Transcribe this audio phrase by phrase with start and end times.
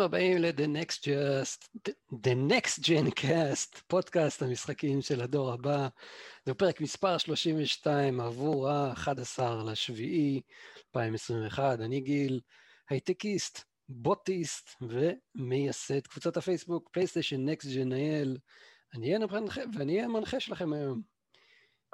[0.00, 5.88] ברוכים הבאים ל-The Next Just, The Next Gen Cast, פודקאסט המשחקים של הדור הבא.
[6.46, 10.40] זהו פרק מספר 32 עבור ה-11 לשביעי
[10.96, 11.80] 2021.
[11.80, 12.40] אני גיל,
[12.90, 18.36] הייטקיסט, בוטיסט ומייסד קבוצת הפייסבוק PlayStation Next Gen IL.
[18.94, 19.14] אני
[19.88, 21.02] אהיה המנחה שלכם היום.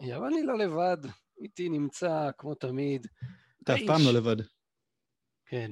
[0.00, 3.06] אבל אני לא לבד, איתי נמצא כמו תמיד.
[3.62, 4.36] אתה אף פעם לא לבד.
[5.46, 5.70] כן.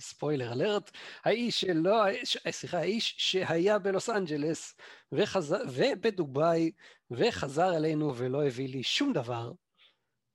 [0.00, 0.90] ספוילר אלרט,
[1.24, 2.02] האיש שלא,
[2.50, 4.74] סליחה, האיש שהיה בלוס אנג'לס
[5.12, 6.70] וחזר, ובדובאי
[7.10, 9.52] וחזר אלינו ולא הביא לי שום דבר,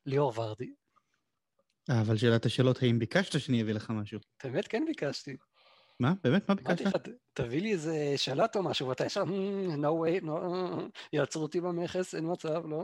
[0.05, 0.73] ליאור ורדי.
[1.89, 4.19] אה, אבל שאלת השאלות, האם ביקשת שאני אביא לך משהו?
[4.43, 5.37] באמת כן ביקשתי.
[5.99, 6.13] מה?
[6.23, 6.49] באמת?
[6.49, 7.09] מה ביקשת?
[7.33, 9.23] תביא לי איזה שלט או משהו, ואתה ישר,
[9.77, 10.31] no way, no,
[11.13, 12.83] יעצרו אותי במכס, אין מצב, לא.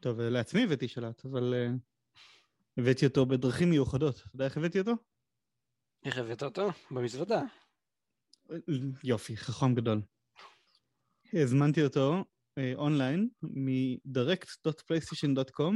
[0.00, 1.54] טוב, לעצמי הבאתי שלט, אבל
[2.78, 4.16] הבאתי אותו בדרכים מיוחדות.
[4.16, 4.92] אתה יודע איך הבאתי אותו?
[6.04, 6.68] איך הבאת אותו?
[6.90, 7.40] במזוודה.
[9.04, 10.02] יופי, חכם גדול.
[11.32, 12.24] הזמנתי אותו
[12.58, 15.74] אה, אונליין מ-direct.playstation.com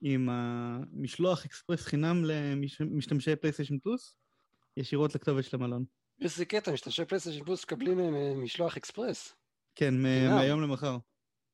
[0.00, 4.16] עם המשלוח אקספרס חינם למשתמשי פלייסטיישן פלוס,
[4.76, 5.84] ישירות לכתובת של המלון.
[6.20, 9.34] איזה קטע, משתמשי פלייסטיישן פלוס מקבלים אה, משלוח אקספרס.
[9.74, 10.98] כן, מהיום למחר.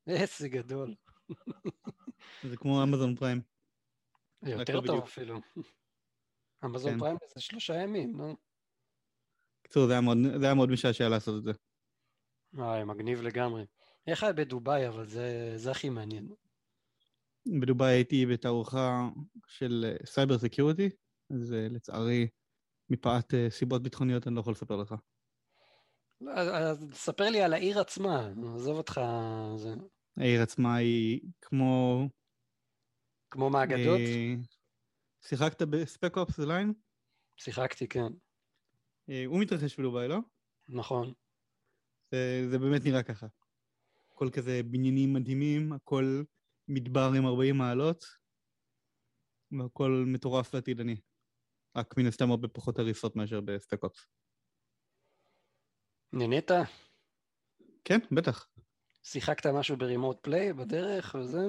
[0.07, 0.95] איזה גדול.
[2.49, 3.41] זה כמו אמזון פריים.
[4.43, 5.39] יותר טוב אפילו.
[6.65, 6.99] אמזון כן.
[6.99, 8.35] פריים זה שלושה ימים, נו.
[9.63, 9.93] בקיצור, זה
[10.41, 11.51] היה מאוד משעשע לעשות את זה.
[12.53, 13.65] וואי, מגניב לגמרי.
[14.07, 16.27] איך היה בדובאי, אבל זה, הכי מעניין.
[17.61, 19.09] בדובאי הייתי בתערוכה
[19.47, 20.89] של cyber security,
[21.29, 22.27] אז אה, לצערי,
[22.89, 24.95] מפאת אה, סיבות ביטחוניות אני לא יכול לספר לך.
[26.21, 29.01] לא, אז ספר לי על העיר עצמה, עזוב אותך.
[29.57, 29.73] זה...
[30.17, 32.07] העיר עצמה היא כמו...
[33.29, 33.99] כמו מאגדות?
[35.27, 36.73] שיחקת בספק אופס ליין?
[37.37, 38.13] שיחקתי, כן.
[39.09, 40.17] אה, הוא מתרחש בדובאי, לא?
[40.69, 41.13] נכון.
[42.11, 43.27] זה, זה באמת נראה ככה.
[44.11, 46.23] הכל כזה בניינים מדהימים, הכל
[46.67, 48.05] מדבר עם 40 מעלות,
[49.51, 50.95] והכל מטורף ועתידני.
[51.77, 54.07] רק מן הסתם הרבה פחות הריסות מאשר בספק אופס.
[56.13, 56.51] נהנית?
[57.83, 58.47] כן, בטח.
[59.03, 61.41] שיחקת משהו ברימוט פליי בדרך וזה?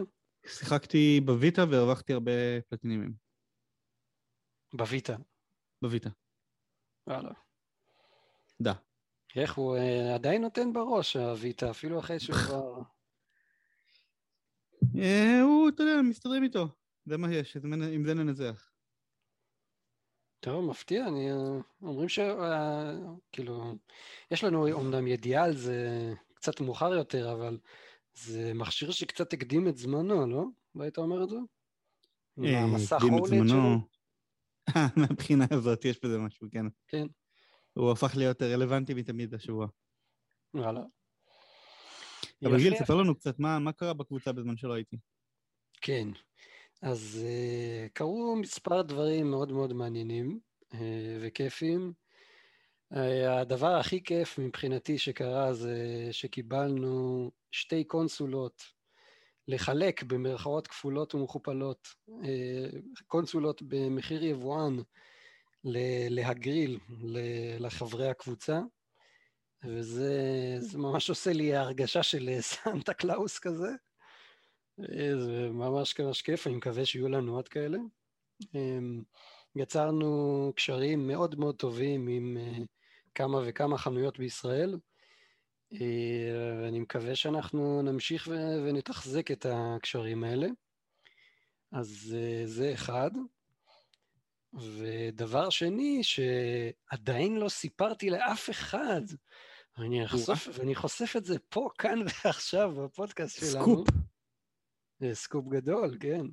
[0.46, 2.32] שיחקתי בוויטה והרווחתי הרבה
[2.68, 3.23] פלטינימים.
[4.74, 5.16] בוויטה.
[5.82, 6.10] בוויטה.
[7.06, 7.30] וואלה.
[8.60, 8.72] דה.
[9.36, 12.82] איך הוא uh, עדיין נותן בראש, הוויטה, אפילו אחרי שהוא כבר...
[14.98, 16.68] אה, הוא, אתה יודע, מסתדרים איתו.
[17.06, 17.56] זה מה יש,
[17.92, 18.70] עם זה ננצח.
[20.40, 21.32] טוב, מפתיע, אני...
[21.32, 21.36] אה,
[21.82, 22.18] אומרים ש...
[23.32, 23.74] כאילו,
[24.30, 27.58] יש לנו אומנם ידיעה על זה קצת מאוחר יותר, אבל
[28.14, 30.44] זה מכשיר שקצת הקדים את זמנו, לא?
[30.74, 31.36] לא היית אומר את זה?
[32.36, 33.93] עם המסך הולד שלו?
[34.96, 36.66] מהבחינה הזאת יש בזה משהו, כן.
[36.88, 37.06] כן.
[37.72, 39.66] הוא הפך להיות רלוונטי מתמיד השבוע.
[40.54, 40.80] וואלה.
[42.44, 44.96] אבל גיל, ספר לנו קצת מה, מה קרה בקבוצה בזמן שלא הייתי.
[45.80, 46.08] כן,
[46.82, 50.38] אז uh, קרו מספר דברים מאוד מאוד מעניינים
[50.72, 50.76] uh,
[51.20, 51.92] וכיפים.
[52.94, 52.98] Uh,
[53.40, 58.62] הדבר הכי כיף מבחינתי שקרה זה שקיבלנו שתי קונסולות
[59.48, 61.88] לחלק במרכאות כפולות ומכופלות
[62.24, 64.76] אה, קונסולות במחיר יבואן
[66.10, 66.78] להגריל
[67.58, 68.60] לחברי הקבוצה,
[69.64, 73.68] וזה ממש עושה לי הרגשה של סנטה קלאוס כזה.
[74.80, 77.78] אה, זה ממש ממש כיף, אני מקווה שיהיו לנו עוד כאלה.
[78.54, 78.78] אה,
[79.56, 82.36] יצרנו קשרים מאוד מאוד טובים עם
[83.14, 84.78] כמה וכמה חנויות בישראל.
[85.80, 88.28] אה, ואני מקווה שאנחנו נמשיך
[88.66, 90.46] ונתחזק את הקשרים האלה.
[91.72, 93.10] אז אה, זה אחד.
[94.54, 99.02] ודבר שני, שעדיין לא סיפרתי לאף אחד,
[99.78, 103.62] ואני, אחשוף, ואני חושף את זה פה, כאן ועכשיו, בפודקאסט שלנו.
[103.62, 103.88] סקופ.
[105.00, 106.26] זה סקופ גדול, כן.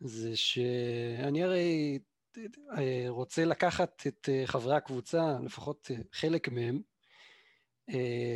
[0.00, 1.98] זה שאני הרי
[2.78, 6.95] אה, רוצה לקחת את חברי הקבוצה, לפחות חלק מהם, אה,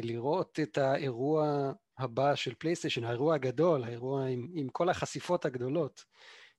[0.02, 6.05] לראות את האירוע הבא של פלייסטיישן, האירוע הגדול, האירוע עם, עם כל החשיפות הגדולות.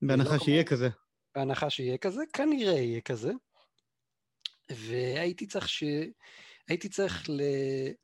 [0.02, 0.72] בהנחה שיהיה כמו...
[0.72, 0.90] כזה.
[1.36, 3.32] בהנחה שיהיה כזה, כנראה יהיה כזה.
[4.72, 5.84] והייתי צריך, ש...
[6.68, 7.42] הייתי צריך ל...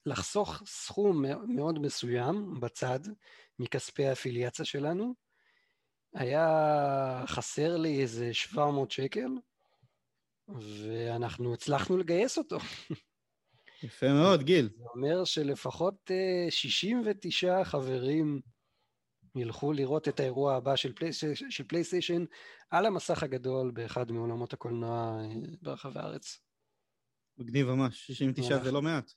[0.06, 3.00] לחסוך סכום מאוד מסוים בצד
[3.60, 5.14] מכספי האפיליאציה שלנו.
[6.14, 9.30] היה חסר לי איזה 700 שקל,
[10.48, 12.58] ואנחנו הצלחנו לגייס אותו.
[13.84, 14.70] יפה מאוד, גיל.
[14.78, 16.12] זה אומר שלפחות
[16.50, 18.42] 69 אה, חברים
[19.36, 21.10] ילכו לראות את האירוע הבא של, פלי,
[21.50, 22.26] של פלייסטיישן
[22.70, 26.40] על המסך הגדול באחד מעולמות הקולנוע אה, ברחבי הארץ.
[27.38, 29.12] מגניב ממש, 69 זה לא מעט.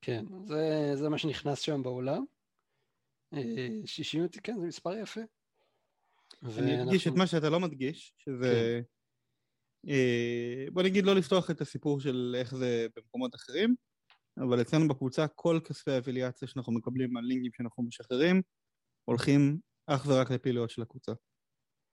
[0.00, 2.24] כן, זה, זה מה שנכנס שם בעולם.
[3.84, 5.20] 60, כן, זה מספר יפה.
[6.58, 8.80] אני אדגיש את מה שאתה לא מדגיש, שזה...
[9.86, 9.92] כן.
[10.72, 13.74] בוא נגיד לא לפתוח את הסיפור של איך זה במקומות אחרים,
[14.40, 18.42] אבל אצלנו בקבוצה כל כספי האפיליאציה שאנחנו מקבלים מהלינקים שאנחנו משחררים,
[19.04, 21.12] הולכים אך ורק לפעילויות של הקבוצה.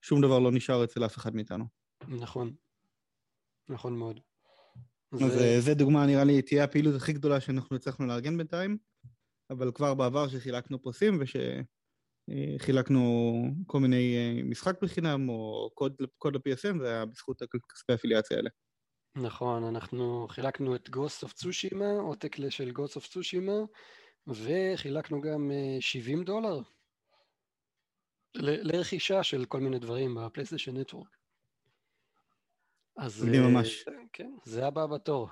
[0.04, 1.64] שום דבר לא נשאר אצל אף אחד מאיתנו.
[2.08, 2.54] נכון.
[3.68, 4.20] נכון מאוד.
[5.12, 5.60] אז זה...
[5.60, 8.78] זה דוגמה, נראה לי, תהיה הפעילות הכי גדולה שאנחנו הצלחנו לארגן בינתיים,
[9.50, 11.20] אבל כבר בעבר שחילקנו פרסים
[12.30, 13.00] ושחילקנו
[13.66, 17.42] כל מיני אה, משחק בחינם או קוד, קוד ל-PSM, זה היה בזכות
[17.72, 18.50] כספי האפיליאציה האלה.
[19.22, 23.66] נכון, אנחנו חילקנו את Ghost of Tsushima, עותק של Ghost of Tsushima,
[24.26, 25.50] וחילקנו גם
[25.80, 26.60] 70 אה, דולר
[28.34, 31.16] לרכישה של כל מיני דברים בפלייסטיישן נטוורק.
[32.96, 33.24] אז...
[33.24, 33.88] מדהים ממש.
[33.88, 35.28] אה, כן, זה הבא בתור.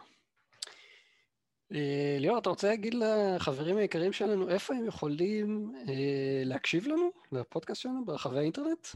[1.72, 5.72] אה, ליאור, אתה רוצה להגיד לחברים היקרים שלנו איפה הם יכולים
[6.44, 8.86] להקשיב לנו, לפודקאסט שלנו, ברחבי האינטרנט?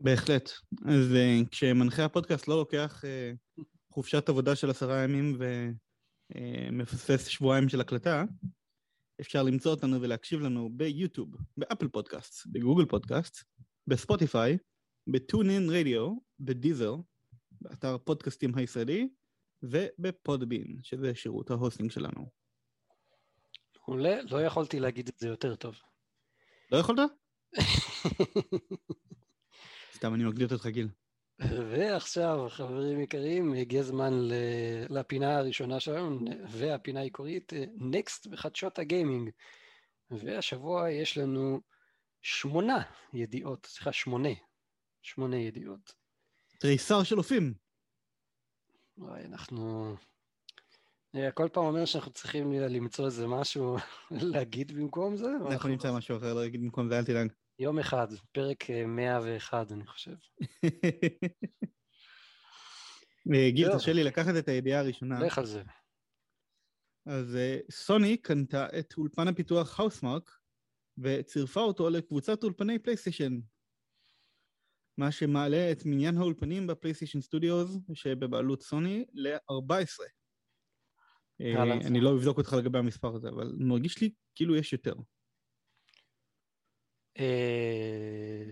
[0.00, 0.50] בהחלט.
[0.86, 1.16] אז
[1.50, 3.04] כשמנחה הפודקאסט לא לוקח
[3.94, 5.38] חופשת עבודה של עשרה ימים
[6.30, 8.24] ומפספס שבועיים של הקלטה,
[9.20, 13.44] אפשר למצוא אותנו ולהקשיב לנו ביוטיוב, ב Apple Podcast, ב Google Podcast,
[13.86, 14.58] ב Spotify,
[15.06, 16.96] ב TuneIn Radio, ב Deezer,
[17.50, 19.08] באתר פודקאסטים הישראלי,
[19.62, 22.30] וב Podbean, שזה שירות ה hosting שלנו.
[23.88, 25.74] מעולה, לא יכולתי להגיד את זה יותר טוב.
[26.72, 27.10] לא יכולת?
[29.96, 30.88] סתם אני מקליט אותך גיל.
[31.38, 34.12] ועכשיו, חברים יקרים, הגיע זמן
[34.88, 39.30] לפינה הראשונה שלנו, והפינה העיקרית, נקסט בחדשות הגיימינג.
[40.10, 41.60] והשבוע יש לנו
[42.22, 42.82] שמונה
[43.12, 44.28] ידיעות, סליחה, שמונה.
[45.02, 45.94] שמונה ידיעות.
[46.60, 47.54] תריסר של אופים.
[48.98, 49.94] וואי, אנחנו...
[51.34, 53.76] כל פעם אומר שאנחנו צריכים למצוא איזה משהו
[54.32, 55.28] להגיד במקום זה.
[55.50, 57.32] אנחנו נמצא משהו אחר להגיד במקום זה, אל תדאג.
[57.58, 60.14] יום אחד, פרק 101, אה, אני חושב.
[63.34, 65.20] אה, גיל, תרשה לי לקחת את הידיעה הראשונה.
[65.20, 65.62] לך על זה.
[67.06, 70.30] אז אה, סוני קנתה את אולפן הפיתוח האוסמרק
[70.98, 73.40] וצירפה אותו לקבוצת אולפני פלייסטיישן.
[74.98, 80.04] מה שמעלה את מניין האולפנים ב PlayStation Studios שבבעלות סוני ל-14.
[81.86, 84.94] אני לא אבדוק אותך לגבי המספר הזה, אבל מרגיש לי כאילו יש יותר.
[87.18, 88.44] אה,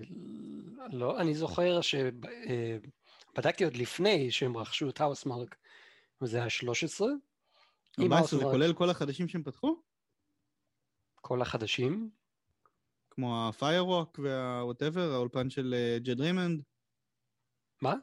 [0.93, 5.57] לא, אני זוכר שבדקתי אה, עוד לפני שהם רכשו את Housemarque,
[6.23, 7.09] וזה היה 13.
[8.01, 9.83] 14 זה כולל כל החדשים שהם פתחו?
[11.15, 12.11] כל החדשים?
[13.11, 16.63] כמו ה-Firewalk וה-whatever, האולפן של Jade אה, Raymond?
[17.83, 17.95] מה?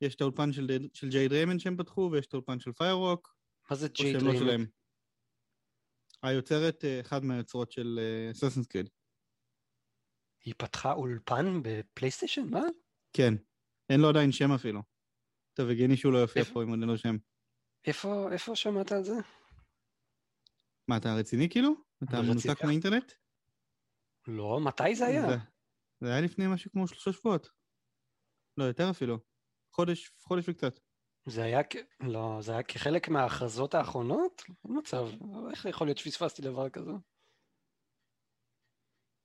[0.00, 0.52] יש את האולפן
[0.92, 3.28] של Jade Raymond שהם פתחו, ויש את האולפן של Firewalk.
[3.70, 4.68] מה זה Jade Raymond?
[6.22, 8.00] היוצרת, אה, אחד מהיוצרות של
[8.32, 8.88] Assassin's Creed.
[10.44, 12.48] היא פתחה אולפן ב PlayStation?
[12.50, 12.62] מה?
[13.12, 13.34] כן.
[13.90, 14.80] אין לו עדיין שם אפילו.
[15.54, 17.16] טוב, הגיוני שהוא לא יופיע פה אם עוד אין לו שם.
[17.86, 19.14] איפה, איפה שמעת על זה?
[20.88, 21.70] מה, אתה רציני כאילו?
[22.04, 23.12] אתה מנותק מהאינטרנט?
[24.28, 25.22] לא, מתי זה היה?
[25.28, 25.36] זה,
[26.00, 27.48] זה היה לפני משהו כמו שלושה שבועות.
[28.56, 29.18] לא, יותר אפילו.
[29.74, 30.80] חודש, חודש וקצת.
[31.26, 31.60] זה היה,
[32.00, 34.42] לא, זה היה כחלק מההכרזות האחרונות?
[34.48, 35.08] אין מצב,
[35.50, 36.90] איך יכול להיות שפספסתי דבר כזה?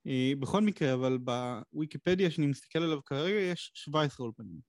[0.06, 4.60] אה, בכל מקרה, אבל בוויקיפדיה שאני מסתכל עליו כרגע יש 17 אולפנים.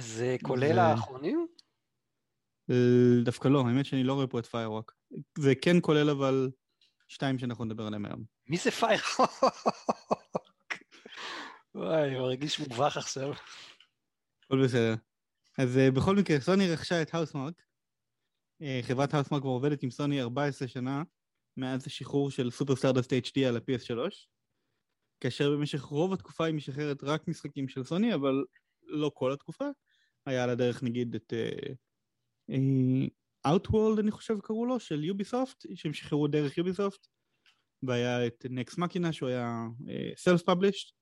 [0.00, 1.46] זה כולל האחרונים?
[2.70, 4.94] אה, דווקא לא, האמת שאני לא רואה פה את Firewalk.
[5.38, 6.50] זה כן כולל אבל
[7.08, 8.24] שתיים שאנחנו נדבר עליהם היום.
[8.48, 9.44] מי זה Firewalk?
[11.74, 13.32] וואי, הוא מרגיש מובך עכשיו.
[14.44, 14.94] הכל בסדר.
[15.58, 17.54] אז אה, בכל מקרה, סוני רכשה את Housemarque.
[18.62, 21.02] אה, חברת Housemarque כבר עובדת עם סוני 14 שנה,
[21.56, 23.98] מאז השחרור של Super Stardust HD על ה-PS3,
[25.20, 28.44] כאשר במשך רוב התקופה היא משחררת רק משחקים של סוני, אבל
[28.82, 29.64] לא כל התקופה.
[30.26, 31.32] היה על הדרך נגיד את
[33.46, 37.06] Outworld, uh, אני חושב קראו לו, של יוביסופט, שהם שחררו דרך יוביסופט,
[37.82, 39.66] והיה את נקס מקינה שהוא היה
[40.34, 40.94] uh, פאבלישט,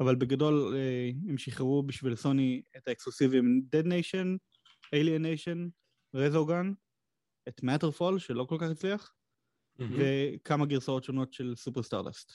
[0.00, 4.38] אבל בגדול uh, הם שחררו בשביל סוני את האקסקלוסיבים Dead Nation,
[4.94, 5.70] Alien Nation,
[6.14, 6.72] רזוגן,
[7.48, 9.13] את Matterfall שלא כל כך הצליח,
[9.78, 12.32] וכמה גרסאות שונות של Super Stardust.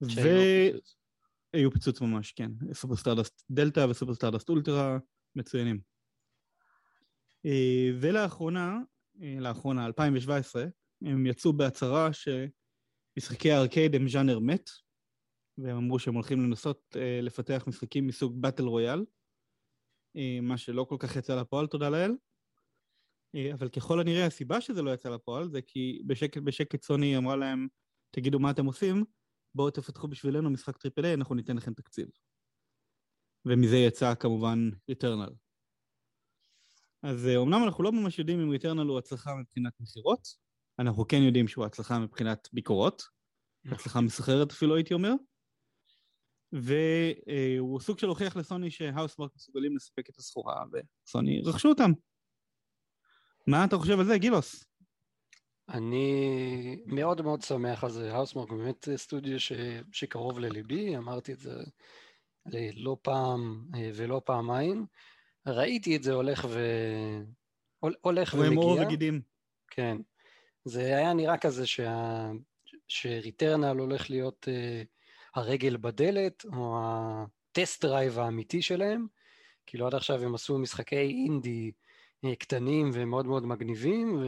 [0.00, 2.50] והיו פיצוץ ממש, כן.
[2.72, 4.98] Super Stardust Delta ו Super Stardust Ultra
[5.36, 5.80] מצוינים.
[7.46, 8.78] אה, ולאחרונה,
[9.22, 10.64] אה, לאחרונה, 2017,
[11.02, 14.70] הם יצאו בהצהרה שמשחקי הארקייד הם ז'אנר מת,
[15.58, 19.04] והם אמרו שהם הולכים לנסות אה, לפתח משחקים מסוג battle royale,
[20.42, 22.12] מה שלא כל כך יצא לפועל, תודה לאל.
[23.34, 27.36] אה, אבל ככל הנראה הסיבה שזה לא יצא לפועל זה כי בשקט בשקט סוני אמרה
[27.36, 27.68] להם,
[28.10, 29.04] תגידו מה אתם עושים,
[29.54, 32.08] בואו תפתחו בשבילנו משחק triple A, אנחנו ניתן לכם תקציב.
[33.44, 35.30] ומזה יצא כמובן Returnal.
[37.02, 40.28] אז אומנם אנחנו לא ממש יודעים אם Returnal הוא הצלחה מבחינת מכירות,
[40.78, 43.02] אנחנו כן יודעים שהוא הצלחה מבחינת ביקורות,
[43.64, 45.12] הצלחה מסחררת אפילו הייתי אומר,
[46.52, 51.90] והוא סוג של הוכיח לסוני שהאוסמרק מסוגלים לספק את הסחורה, וסוני רכשו אותם.
[53.48, 54.64] מה אתה חושב על זה, גילוס?
[55.68, 59.52] אני מאוד מאוד שמח על זה, האוסמרק באמת סטודיו ש...
[59.92, 61.54] שקרוב לליבי, אמרתי את זה
[62.76, 64.86] לא פעם אה, ולא פעמיים.
[65.46, 66.60] ראיתי את זה הולך ו...
[68.00, 68.48] הולך ומגיע.
[68.48, 69.20] רואים אור וגידים.
[69.70, 69.96] כן.
[70.64, 72.30] זה היה נראה כזה שה...
[72.88, 74.86] שריטרנל הולך להיות uh,
[75.40, 79.06] הרגל בדלת, או ה test drive האמיתי שלהם.
[79.66, 81.70] כאילו עד עכשיו הם עשו משחקי אינדי
[82.38, 84.22] קטנים ומאוד מאוד מגניבים,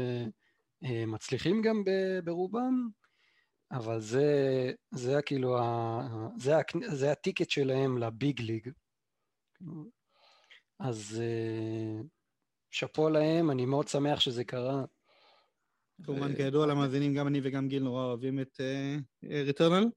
[0.82, 1.84] ומצליחים אה, גם
[2.24, 2.88] ברובם,
[3.72, 4.26] אבל זה,
[4.90, 6.60] זה כאילו, ה, זה, ה,
[6.94, 8.70] זה ה ticket שלהם ל big league.
[10.78, 11.22] אז
[12.70, 14.84] שאפו להם, אני מאוד שמח שזה קרה.
[16.02, 18.60] כמובן, כידוע למאזינים, גם אני וגם גיל נורא אוהבים את
[19.24, 19.88] Returnal.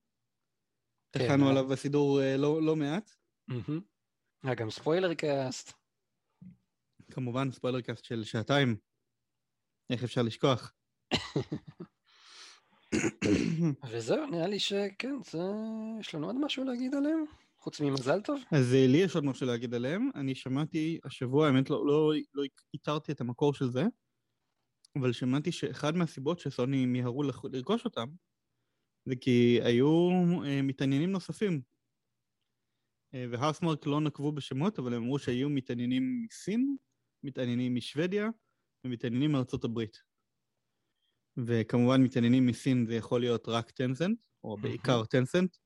[1.10, 3.12] טחנו עליו בסידור לא מעט.
[4.44, 5.83] היה גם spoiler cast.
[7.14, 8.76] כמובן, spoiler cast של שעתיים.
[9.90, 10.74] איך אפשר לשכוח?
[13.92, 15.40] וזהו, נראה לי שכן, זה...
[16.00, 17.26] יש לנו עוד משהו להגיד עליהם?
[17.60, 18.42] חוץ ממזל טוב?
[18.52, 20.10] אז לי יש עוד משהו להגיד עליהם.
[20.16, 22.44] אני שמעתי השבוע, האמת לא, לא, לא
[22.74, 23.84] איתרתי את המקור של זה,
[25.00, 28.08] אבל שמעתי שאחד מהסיבות שסוני מיהרו לרכוש אותם,
[29.06, 30.10] זה כי היו
[30.46, 31.62] אה, מתעניינים נוספים.
[33.14, 36.78] אה, והאוסמרק לא נקבו בשמות, אבל הם אמרו שהיו מתעניינים מסין,
[37.24, 38.30] מתעניינים משוודיה
[38.86, 39.98] ומתעניינים מארצות הברית.
[41.38, 45.58] וכמובן מתעניינים מסין זה יכול להיות רק טנסנט, או בעיקר טנסנט.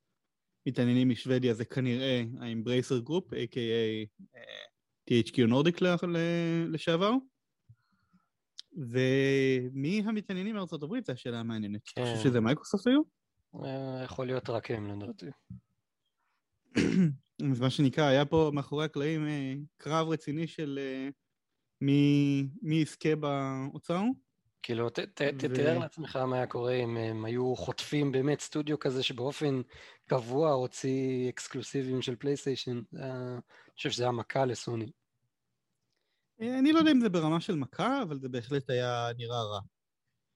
[0.68, 4.08] מתעניינים משוודיה זה כנראה ה-Embracer Group, a.k.a.
[5.10, 5.84] THQ Nordic
[6.68, 7.12] לשעבר.
[8.78, 11.06] ומי המתעניינים מארצות הברית?
[11.06, 11.82] זו השאלה המעניינת.
[11.94, 12.24] אתה חושב כן.
[12.24, 13.02] שזה מייקרוסופט היו?
[13.66, 15.26] אה, יכול להיות רק הם, לדעתי.
[17.52, 20.80] אז מה שנקרא, היה פה מאחורי הקלעים אה, קרב רציני של
[21.82, 21.88] אה,
[22.62, 24.02] מי יזכה באוצר.
[24.64, 29.62] כאילו, תתאר לעצמך מה היה קורה אם הם היו חוטפים באמת סטודיו כזה שבאופן
[30.10, 32.82] קבוע הוציא אקסקלוסיבים של PlayStation.
[32.94, 33.42] אני
[33.76, 34.92] חושב שזה היה מכה לסוני.
[36.42, 39.60] אני לא יודע אם זה ברמה של מכה, אבל זה בהחלט היה נראה רע.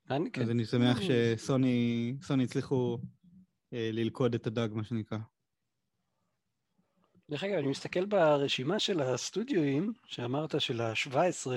[0.10, 0.42] אני כן.
[0.42, 2.98] אז אני שמח שסוני הצליחו
[3.74, 5.18] אה, ללכוד את הדג, מה שנקרא.
[7.32, 11.52] דרך אגב, אני מסתכל ברשימה של הסטודיואים, שאמרת של ה-17,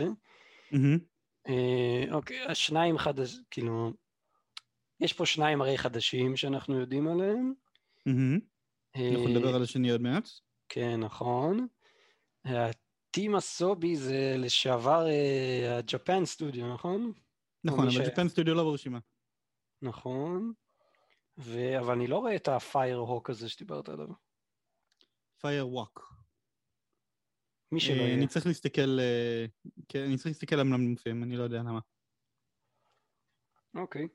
[1.48, 3.92] אה, אוקיי, השניים חדשים, כאילו,
[5.00, 7.54] יש פה שניים הרי חדשים שאנחנו יודעים עליהם.
[8.96, 10.28] אנחנו נדבר על השני עוד מעט.
[10.68, 11.66] כן, נכון.
[13.10, 15.06] טימה סובי זה לשעבר
[15.78, 17.12] הג'פן סטודיו, נכון?
[17.64, 18.98] נכון, אבל ג'פן סטודיו לא ברשימה.
[19.82, 20.52] נכון,
[21.38, 21.78] ו...
[21.78, 24.08] אבל אני לא רואה את הפייר הוק הזה שדיברת עליו.
[25.44, 26.14] פייר ווק.
[27.72, 28.14] מי שלא יהיה.
[28.14, 29.46] אני צריך להסתכל, אה,
[29.88, 31.80] כן, אני צריך להסתכל על המנופים, אני לא יודע למה.
[33.74, 34.08] אוקיי.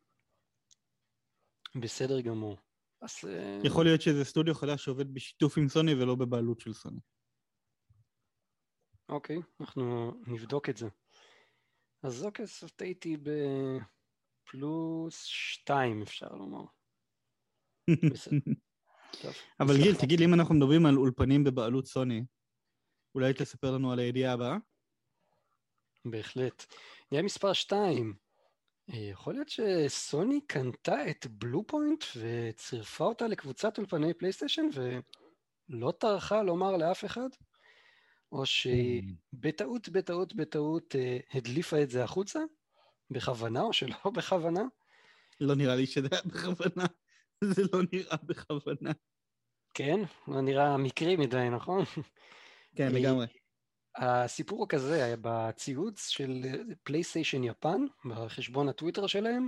[1.81, 2.57] בסדר גמור.
[3.01, 3.11] אז...
[3.27, 6.99] אה, יכול להיות שזה סטודיו חדש שעובד בשיתוף עם סוני ולא בבעלות של סוני.
[9.09, 10.87] אוקיי, אנחנו נבדוק את זה.
[12.03, 12.45] אז אוקיי,
[12.75, 13.17] טעיתי
[14.47, 16.65] בפלוס שתיים, אפשר לומר.
[19.59, 22.23] אבל גיל, תגיד לי אם אנחנו מדברים על אולפנים בבעלות סוני,
[23.15, 24.57] אולי תספר לנו על הידיעה הבאה?
[26.05, 26.65] בהחלט.
[27.07, 28.13] ידיעה מספר שתיים.
[28.93, 36.43] אה, יכול להיות שסוני קנתה את בלו פוינט וצירפה אותה לקבוצת אולפני פלייסטיישן ולא טרחה
[36.43, 37.29] לומר לאף אחד?
[38.31, 39.07] או שהיא כן.
[39.33, 42.39] בטעות, בטעות, בטעות אה, הדליפה את זה החוצה?
[43.11, 44.63] בכוונה או שלא בכוונה?
[45.39, 46.85] לא נראה לי שזה היה בכוונה.
[47.53, 48.91] זה לא נראה בכוונה.
[49.73, 49.99] כן?
[50.27, 51.83] לא נראה מקרי מדי, נכון?
[52.75, 53.25] כן, לגמרי.
[53.95, 56.41] הסיפור הוא כזה, בציוץ של
[56.83, 59.47] פלייסטיישן יפן, בחשבון הטוויטר שלהם,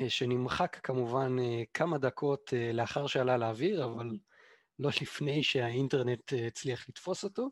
[0.00, 4.18] אה, שנמחק כמובן אה, כמה דקות לאחר שעלה לאוויר, אבל
[4.78, 7.50] לא לפני שהאינטרנט הצליח לתפוס אותו.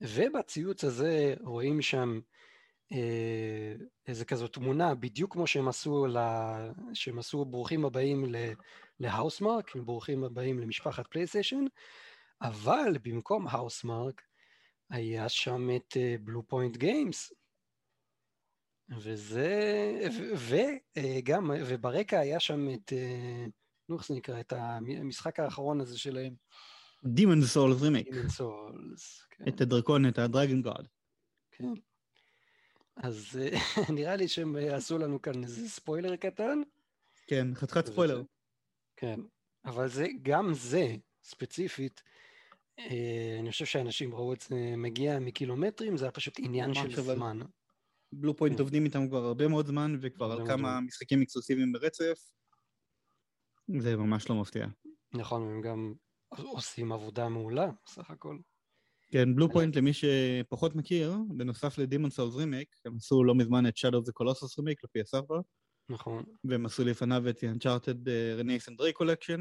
[0.00, 2.33] ובציוץ הזה רואים שם אה,
[4.06, 6.58] איזה כזו תמונה, בדיוק כמו שהם עשו, לה,
[6.94, 8.24] שהם עשו ברוכים הבאים
[9.00, 11.64] ל Housemarque, ברוכים הבאים למשפחת PlayStation,
[12.42, 14.22] אבל במקום Housemarque,
[14.90, 17.32] היה שם את Bluepoint Games,
[18.98, 20.00] וזה,
[20.36, 22.92] וגם, וברקע היה שם את,
[23.88, 26.34] נו איך זה נקרא, את המשחק האחרון הזה שלהם.
[27.04, 28.08] Demon Souls remake.
[28.08, 29.44] Demon Souls, כן.
[29.48, 30.88] את הדרקון, את ה Dragon God.
[31.50, 31.72] כן.
[32.96, 33.38] אז
[33.96, 36.62] נראה לי שהם עשו לנו כאן איזה ספוילר קטן.
[37.26, 38.22] כן, חתיכת ספוילר.
[38.96, 39.20] כן,
[39.64, 42.02] אבל זה, גם זה, ספציפית,
[42.78, 47.38] אה, אני חושב שאנשים ראו את זה מגיע מקילומטרים, זה היה פשוט עניין של זמן.
[48.12, 48.62] Bluepoint כן.
[48.62, 52.30] עובדים איתם כבר הרבה מאוד זמן, וכבר על כמה משחקים אקסקלוסיביים ברצף.
[53.80, 54.66] זה ממש לא מפתיע.
[55.14, 55.94] נכון, הם גם
[56.36, 58.38] עושים עבודה מעולה, סך הכל.
[59.10, 63.76] כן, Bluepoint, למי שפחות מכיר, בנוסף ל Demon Souls remake, הם עשו לא מזמן את
[63.76, 65.38] Shadow of the Colossus remake ל-PS4.
[65.88, 66.24] נכון.
[66.44, 68.08] והם עשו לפניו את Uncharted
[68.40, 69.40] Renaissance Dray Collection,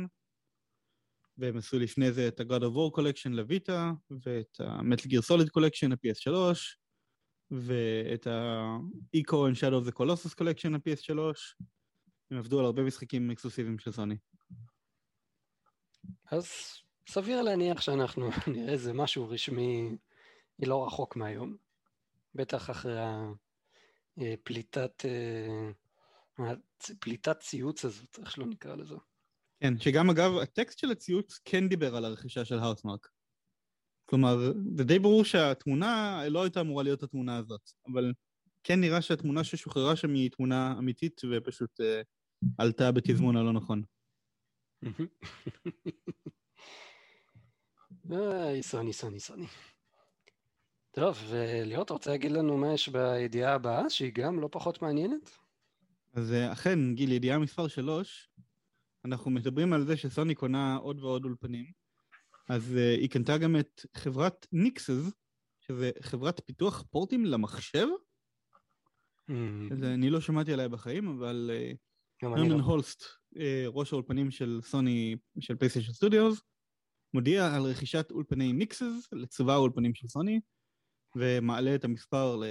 [1.38, 3.92] והם עשו לפני זה את ה-God of War Collection לויטה,
[4.26, 6.32] ואת ה-Metal Gear Solid Collection ל-PS3,
[7.52, 11.20] ואת ה-Eco and Shadow of the Colossus Collection ל-PS3.
[12.32, 14.16] הם עבדו על הרבה משחקים אקסקלוסיביים של סוני.
[16.32, 16.48] אז
[17.08, 19.98] סביר להניח שאנחנו נראה איזה משהו רשמי
[20.60, 21.58] לא רחוק מהיום.
[22.36, 23.00] בטח אחרי
[24.18, 25.06] הפליטת,
[27.00, 28.96] פליטת ציוץ הזאת, איך שלא נקרא לזה.
[29.60, 33.08] כן, שגם אגב, הטקסט של הציוץ כן דיבר על הרכישה של האוסמרק.
[34.06, 34.38] כלומר,
[34.78, 38.14] זה די ברור שהתמונה לא הייתה אמורה להיות התמונה הזאת, אבל
[38.64, 41.84] כן נראה שהתמונה ששוחררה שם היא תמונה אמיתית ופשוט uh,
[42.58, 43.84] עלתה בתזמון הלא נכון.
[48.12, 49.48] איי, סוני, סוני, סוני.
[50.92, 55.38] טוב, וליאור, אתה רוצה להגיד לנו מה יש בידיעה הבאה, שהיא גם לא פחות מעניינת?
[56.14, 58.30] אז אה, אכן, גיל, ידיעה מספר 3,
[59.06, 61.66] אנחנו מדברים על זה שסוני קונה עוד ועוד אולפנים,
[62.50, 65.12] אז uh, היא קנתה גם את חברת ניקסס,
[65.60, 67.88] שזה חברת פיתוח פורטים למחשב.
[69.30, 69.34] Mm.
[69.72, 71.52] אז אני לא שמעתי עליה בחיים, אבל
[72.24, 72.56] uh, לא.
[72.56, 73.04] הולסט,
[73.68, 76.42] ראש האולפנים של סוני, של PlayStation Studios,
[77.14, 80.40] מודיע על רכישת אולפני Nixxes לצבא האולפנים של סוני,
[81.16, 82.44] ומעלה את המספר ל...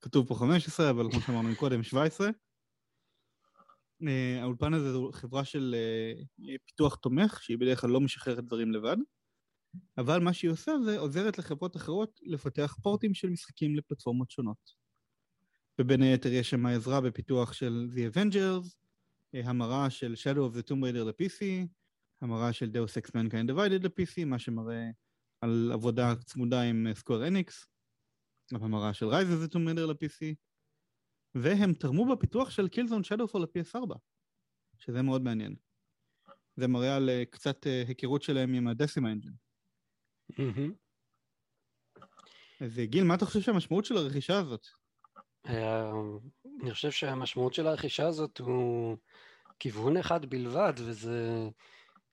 [0.00, 2.28] כתוב פה 15, אבל כמו שאמרנו קודם, 17.
[4.08, 8.72] אה, האולפן הזה זו חברה של אה, פיתוח תומך, שהיא בדרך כלל לא משחררת דברים
[8.72, 8.96] לבד,
[9.98, 14.84] אבל מה שהיא עושה זה עוזרת לחברות אחרות לפתח פורטים של משחקים לפלטפורמות שונות.
[15.80, 18.74] ובין היתר יש שם עזרה בפיתוח של The Avengers,
[19.34, 21.66] אה, המרה של Shadow of the Tomb Raider ל-PC,
[22.20, 24.90] המרה של Deus Ex Mankind Divided ל-PC, מה שמראה
[25.40, 27.66] על עבודה צמודה עם Square Enix,
[28.52, 30.34] המרה של Rise of the Tomb Raider ל-PC,
[31.34, 33.94] והם תרמו בפיתוח של קילזון שדופור ל-PS4,
[34.78, 35.56] שזה מאוד מעניין.
[36.56, 39.32] זה מראה על uh, קצת uh, היכרות שלהם עם הדסימה אנג'ן.
[42.60, 44.66] אז אה, גיל, מה אתה חושב שהמשמעות של הרכישה הזאת?
[46.62, 48.96] אני חושב שהמשמעות של הרכישה הזאת הוא
[49.58, 51.48] כיוון אחד בלבד, וזה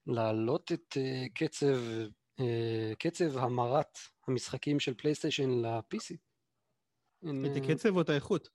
[0.06, 0.96] להעלות את
[1.34, 1.76] קצב,
[2.98, 6.16] קצב המרת המשחקים של פלייסטיישן ל-PC.
[7.24, 8.48] את הקצב או את האיכות?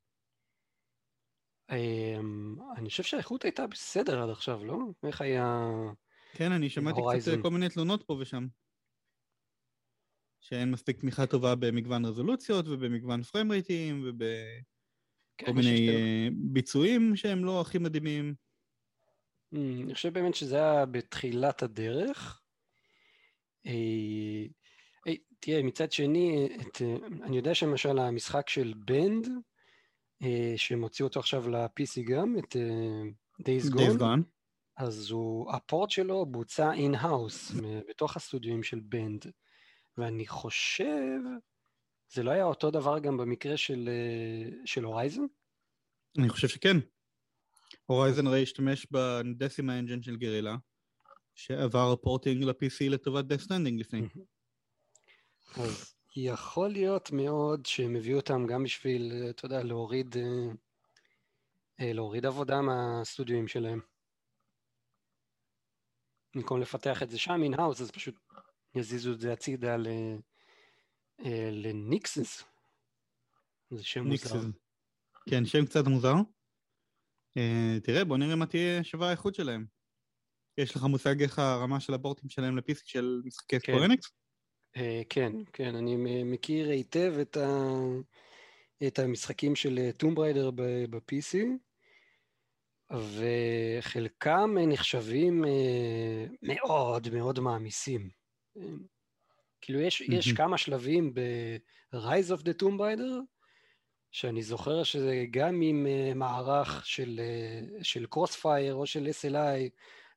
[1.71, 4.77] אמ, אני חושב שהאיכות הייתה בסדר עד עכשיו, לא?
[5.07, 5.69] איך היה...
[6.33, 8.47] כן, אני שמעתי קצת כל מיני תלונות פה ושם.
[10.41, 14.25] שאין מספיק תמיכה טובה במגוון רזולוציות ובמגוון פריים רייטים ובכל
[15.37, 18.35] כן, מיני uh, ביצועים שהם לא הכי מדהימים.
[19.53, 22.41] Mm, אני חושב באמת שזה היה בתחילת הדרך.
[23.67, 23.69] Hey,
[25.07, 26.81] אה, תראה, מצד שני, את,
[27.23, 29.27] אני יודע שלמשל המשחק של בנד,
[30.23, 33.01] אה, שהם הוציאו אותו עכשיו ל-PC גם, את אה,
[33.41, 33.99] Days Gone.
[33.99, 34.23] Gone.
[34.77, 37.51] אז הוא, הפורט שלו בוצע in-house,
[37.89, 39.25] בתוך הסטודיו של Bend.
[39.97, 41.19] ואני חושב,
[42.13, 45.21] זה לא היה אותו דבר גם במקרה של, אה, של Horizon?
[46.19, 46.77] אני חושב שכן.
[47.87, 50.55] Horizon הרי השתמש ב-Decima Engine של גרילה,
[51.35, 54.01] שעבר porting ל-PC לטובת Death Stranding לפני.
[55.55, 60.53] אז יכול להיות מאוד שהם הביאו אותם גם בשביל, אתה יודע, להוריד, אה,
[61.79, 63.79] אה, להוריד עבודה מהסטודיואים שלהם.
[66.35, 68.15] במקום לפתח את זה שם in-house, אז פשוט
[68.75, 69.75] יזיזו את זה הצידה
[71.25, 72.43] אה, ל-Nixxes.
[73.69, 74.39] זה שם מוזר.
[75.29, 76.13] כן, שם קצת מוזר.
[77.83, 79.65] תראה, בוא נראה מה תהיה שווה האיכות שלהם.
[80.57, 83.73] יש לך מושג איך הרמה של הפורטים שלהם ל-PC של משחקי כן.
[83.73, 84.11] Square Enix?
[84.77, 87.73] אה, כן, כן, אני מכיר היטב את, ה...
[88.87, 91.37] את המשחקים של טום בריידר ב-PC,
[92.91, 98.09] וחלקם נחשבים אה, מאוד מאוד מעמיסים.
[99.61, 103.36] כאילו יש, יש כמה שלבים ב-Rise of the Tomb Raider,
[104.11, 109.69] שאני זוכר שזה גם עם uh, מערך של, uh, של קרוספייר או של SLI,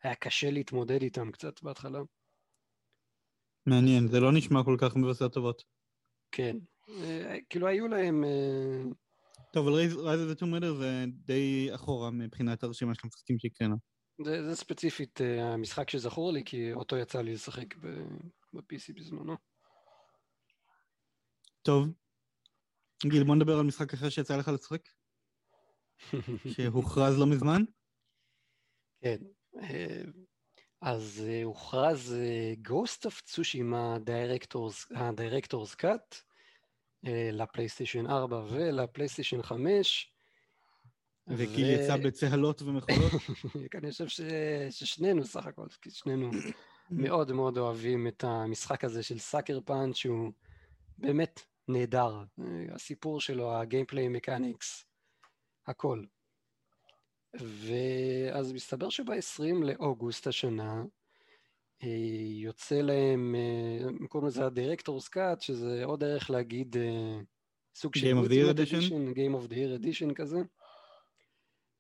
[0.03, 2.00] היה קשה להתמודד איתם קצת בהתחלה.
[3.66, 5.62] מעניין, זה לא נשמע כל כך מבשר טובות.
[6.33, 6.57] כן,
[6.88, 6.92] uh,
[7.50, 8.24] כאילו היו להם...
[9.53, 13.76] טוב, אבל רייז the Tomb Raider זה די אחורה מבחינת הרשימה של המשחקים שהקראנו.
[14.24, 19.37] זה, זה ספציפית המשחק שזכור לי, כי אותו יצא לי לשחק ב-PC בזמנו.
[21.62, 21.88] טוב.
[23.07, 24.89] גיל, בוא נדבר על משחק אחר שיצא לך לשחק.
[26.53, 27.63] שהוכרז לא מזמן.
[29.03, 29.17] כן.
[29.63, 30.03] אה,
[30.83, 33.99] אז uh, הוכרז uh, Ghost of Tsushima
[35.17, 36.17] Director's Cut
[37.33, 40.13] לפלייסטיישן 4 ולפלייסטיישן 5.
[41.29, 41.69] וגיל ו...
[41.69, 43.13] יצא בצהלות ומחולות?
[43.75, 44.21] אני חושב ש...
[44.71, 46.31] ששנינו סך הכל, כי שנינו
[46.91, 50.33] מאוד מאוד אוהבים את המשחק הזה של סאקר פאנץ' שהוא
[50.99, 51.41] באמת
[51.73, 52.25] נהדר.
[52.75, 54.85] הסיפור שלו, הגיימפליי מקניקס,
[55.67, 56.05] הכל.
[57.35, 60.83] ואז מסתבר שב-20 לאוגוסט השנה
[61.83, 61.89] אה,
[62.43, 67.21] יוצא להם, אה, קוראים לזה ה-Director's Cut, שזה עוד דרך להגיד אה,
[67.75, 68.07] סוג של...
[68.07, 69.15] Game of the Year Edition?
[69.15, 70.39] Game of the Year Edition כזה.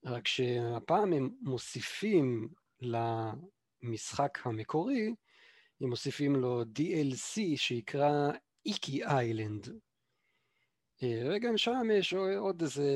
[0.04, 2.48] רק שהפעם הם מוסיפים
[2.80, 5.14] למשחק המקורי,
[5.80, 8.32] הם מוסיפים לו DLC שיקרא
[8.66, 9.68] Iki Island.
[11.02, 12.92] וגם שם יש עוד איזה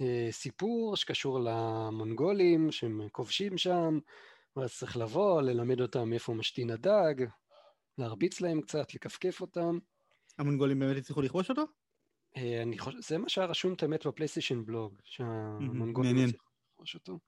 [0.00, 3.98] אה, סיפור שקשור למונגולים שהם כובשים שם,
[4.56, 7.14] ואז צריך לבוא, ללמד אותם איפה משתין הדג,
[7.98, 9.78] להרביץ להם קצת, לכפכף אותם.
[10.38, 11.62] המונגולים באמת הצליחו לכבוש אותו?
[12.36, 17.18] אה, אני חושב, זה מה שהיה רשום את האמת בפלייסטיישן בלוג, שהמונגולים הצליחו לכבוש אותו.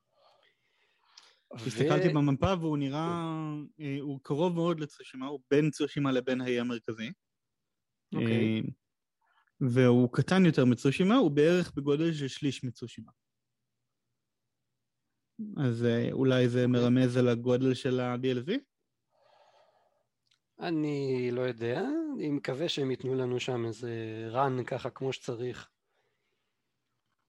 [1.55, 3.33] הסתכלתי במפה והוא נראה,
[3.81, 7.11] אה, הוא קרוב מאוד לצושימה, הוא בין צושימה לבין האי המרכזי.
[8.15, 8.63] אוקיי.
[9.61, 13.13] והוא קטן יותר מצושימה, הוא בערך בגודל של שליש מצושימה.
[15.57, 18.51] אז אולי זה מרמז על הגודל של ה-DLV?
[20.61, 21.83] אני לא יודע,
[22.17, 23.93] אני מקווה שהם ייתנו לנו שם איזה
[24.33, 25.69] run ככה כמו שצריך.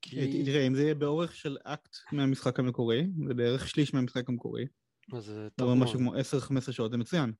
[0.02, 0.46] כי...
[0.46, 4.66] תראה, אם זה יהיה באורך של אקט מהמשחק המקורי, זה בערך שליש מהמשחק המקורי.
[5.14, 5.84] אז זה טוב מאוד.
[5.84, 7.34] משהו כמו 10-15 שעות, זה מצוין.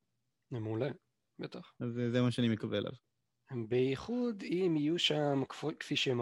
[0.52, 0.90] זה מעולה,
[1.40, 1.74] בטח.
[1.80, 2.92] אז זה מה שאני מקווה אליו.
[3.68, 5.44] בייחוד אם יהיו שם,
[5.80, 6.20] כפי שהם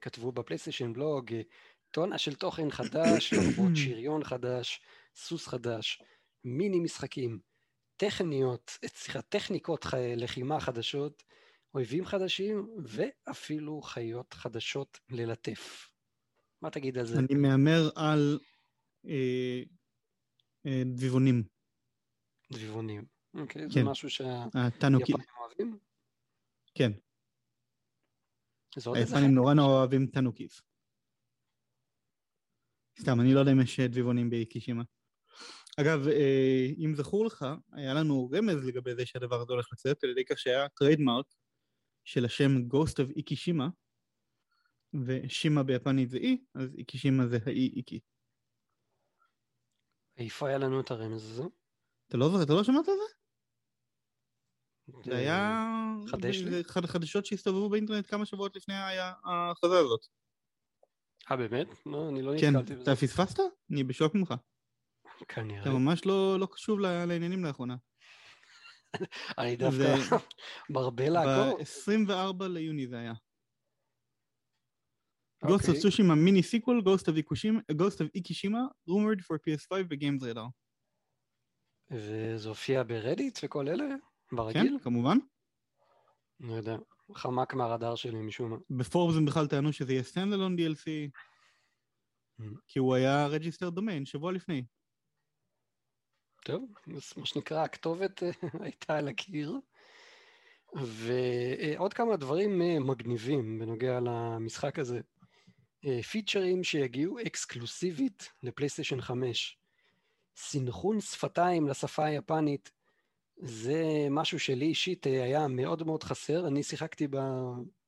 [0.00, 1.34] כתבו בפלייסטיישן בלוג,
[1.90, 4.80] טונה של תוכן חדש, לרבות שריון חדש,
[5.16, 6.02] סוס חדש,
[6.44, 7.38] מיני משחקים,
[7.96, 9.86] טכניות, סליחה, טכניקות
[10.16, 11.22] לחימה חדשות,
[11.74, 15.90] אויבים חדשים ואפילו חיות חדשות ללטף.
[16.62, 17.18] מה תגיד על זה?
[17.18, 18.38] אני מהמר על
[19.06, 19.62] אה,
[20.66, 21.42] אה, דביבונים.
[22.52, 23.04] דביבונים.
[23.34, 23.70] אוקיי, כן.
[23.70, 25.00] זה משהו שהיפנים
[25.40, 25.78] אוהבים?
[26.78, 26.92] כן.
[28.94, 30.62] היפנים נורא נורא אוהבים tanukis.
[33.00, 34.82] סתם, אני לא יודע אם יש דביבונים באיקישימה.
[35.80, 40.10] אגב, אה, אם זכור לך, היה לנו רמז לגבי זה שהדבר הזה הולך לצאת, על
[40.10, 41.26] ידי כך שהיה trademark
[42.04, 43.68] של השם Ghost of איקישימה,
[45.06, 48.00] ושימה ביפנית זה אי, אז איקישימה זה האי איקי.
[50.16, 51.42] איפה היה לנו את הרמז הזה?
[52.08, 53.17] אתה לא, אתה לא שמעת על זה?
[55.04, 55.64] זה היה...
[56.06, 56.60] חדש לי?
[56.60, 58.74] אחד החדשות שהסתובבו באינטרנט כמה שבועות לפני
[59.24, 60.06] ההכרזה הזאת.
[61.30, 61.66] אה, באמת?
[61.86, 62.84] לא, אני לא כן, נתקלתי בזה.
[62.84, 63.38] כן, אתה פספסת?
[63.70, 64.34] אני בשוק ממך.
[65.28, 65.62] כנראה.
[65.62, 67.76] אתה ממש לא, לא קשוב לעניינים לאחרונה.
[69.38, 69.94] אני דווקא
[70.70, 71.60] מרבה לעקוב.
[71.60, 73.12] ב-24 ליוני זה היה.
[75.44, 76.82] Ghost of Tsushima mini sequel,
[77.72, 80.50] Ghost of איקישימה, rumored for PS5 ו-Games Radar.
[81.90, 83.84] וזה הופיע ב-Reddit וכל אלה?
[84.32, 84.62] ברגיל?
[84.78, 85.18] כן, כמובן.
[86.40, 86.76] לא יודע,
[87.14, 88.56] חמק מהרדאר שלי משום מה.
[88.70, 91.10] בפורבס הם בכלל טענו שזה יהיה standalone DLC,
[92.40, 92.44] mm.
[92.68, 94.64] כי הוא היה register domain שבוע לפני.
[96.44, 96.64] טוב,
[96.96, 98.30] אז מה שנקרא, הכתובת אה,
[98.64, 99.52] הייתה על הקיר.
[100.74, 105.00] ועוד כמה דברים אה, מגניבים בנוגע למשחק הזה.
[106.10, 109.58] פיצ'רים אה, שיגיעו אקסקלוסיבית לפלייסטיישן 5.
[110.36, 112.70] סינכון שפתיים לשפה היפנית
[113.40, 116.46] זה משהו שלי אישית אה, היה מאוד מאוד חסר.
[116.46, 117.16] אני שיחקתי ב,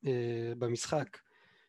[0.07, 1.19] אה, במשחק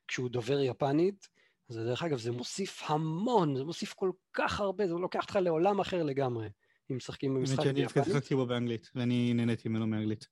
[0.08, 1.28] כשהוא דובר יפנית,
[1.68, 5.80] זה דרך אגב, זה מוסיף המון, זה מוסיף כל כך הרבה, זה לוקח אותך לעולם
[5.80, 6.48] אחר לגמרי,
[6.92, 7.78] אם משחקים במשחק ביפנית.
[7.78, 10.28] האמת שאני שיחקתי בו באנגלית, ואני נהניתי ממנו מאנגלית.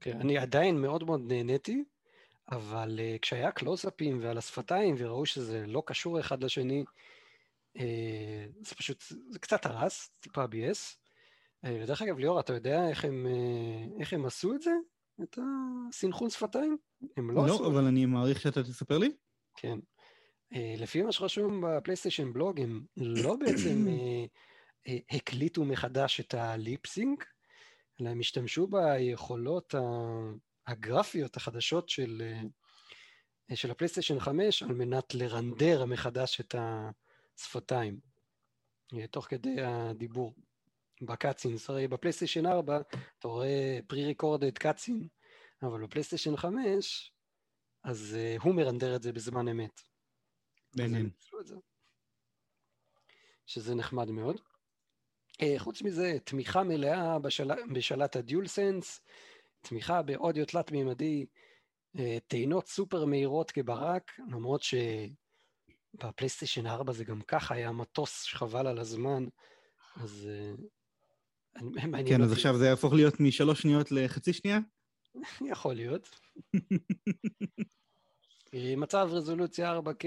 [0.00, 1.84] כן, אני עדיין מאוד מאוד נהניתי,
[2.50, 6.84] אבל uh, כשהיה קלוזאפים ועל השפתיים, וראו שזה לא קשור אחד לשני,
[7.78, 7.80] uh,
[8.60, 11.01] זה פשוט, זה קצת הרס, טיפה ביאס.
[11.64, 14.70] אה, דרך אגב, ליאור, אתה יודע איך הם, אה, איך הם עשו את זה?
[15.22, 15.38] את
[15.88, 16.76] הסינכרון שפתיים?
[17.16, 17.66] הם לא, לא, עשו...
[17.66, 19.10] אבל אני מעריך שאתה תספר לי.
[19.56, 19.78] כן.
[20.54, 23.86] אה, לפי מה שרשום בפלייסטיישן בלוג, הם לא בעצם
[25.10, 27.26] הקליטו מחדש את הליפסינק,
[28.00, 29.74] אלא הם השתמשו ביכולות
[30.66, 32.22] הגרפיות החדשות של,
[33.54, 36.54] של הפלייסטיישן 5 על מנת לרנדר מחדש את
[37.38, 38.00] השפתיים,
[39.10, 40.34] תוך כדי הדיבור.
[41.02, 42.80] בקאצינס, הרי בפלייסטיישן 4
[43.18, 45.08] אתה רואה pre-recorded קאצין,
[45.62, 47.12] אבל בפלייסטיישן 5
[47.84, 49.80] אז uh, הוא מרנדר את זה בזמן אמת.
[50.76, 51.10] מעניין.
[53.46, 54.40] שזה נחמד מאוד.
[55.32, 57.50] Uh, חוץ מזה, תמיכה מלאה בשל...
[57.74, 59.00] בשלט הדיול סנס,
[59.60, 61.26] תמיכה באודיו תלת-מימדי,
[61.96, 64.62] uh, טעינות סופר מהירות כברק, למרות
[65.98, 69.26] שבפלייסטיישן 4 זה גם ככה היה מטוס שחבל על הזמן,
[69.96, 70.62] אז uh,
[71.60, 72.32] מעניין כן, אז.
[72.32, 74.58] עכשיו זה יהפוך להיות משלוש שניות לחצי שנייה?
[75.52, 76.20] יכול להיות.
[78.76, 80.06] מצב רזולוציה 4K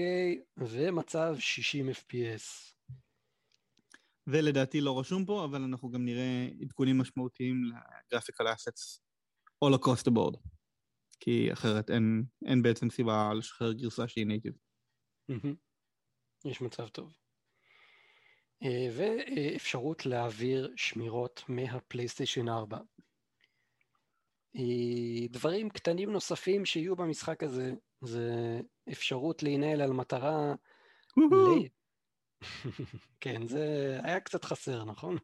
[0.56, 2.72] ומצב 60 FPS.
[4.26, 7.62] ולדעתי לא רשום פה, אבל אנחנו גם נראה עדכונים משמעותיים
[8.12, 9.00] לגרפיקל אסטס
[9.64, 10.38] all across the board.
[11.20, 14.52] כי אחרת אין, אין בעצם סיבה לשחרר גרסה שהיא נייטיב.
[16.44, 17.16] יש מצב טוב.
[18.62, 22.78] אה, ואפשרות להעביר שמירות מהפלייסטיישן 4.
[24.56, 28.60] אה, דברים קטנים נוספים שיהיו במשחק הזה, זה
[28.92, 30.54] אפשרות להינעל על מטרה.
[31.16, 31.68] ל-
[33.20, 35.16] כן, זה היה קצת חסר, נכון?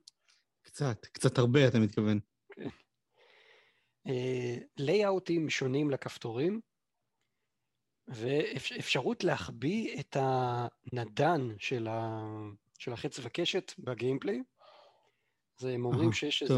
[0.63, 2.21] קצת, קצת הרבה אתה מתכוון.
[4.79, 6.61] לייאאוטים שונים לכפתורים,
[8.09, 12.23] ואפשרות להחביא את הנדן של, ה...
[12.83, 14.43] של החץ וקשת בגיימפליי.
[15.61, 16.43] אז הם אומרים שיש.
[16.43, 16.55] איזה,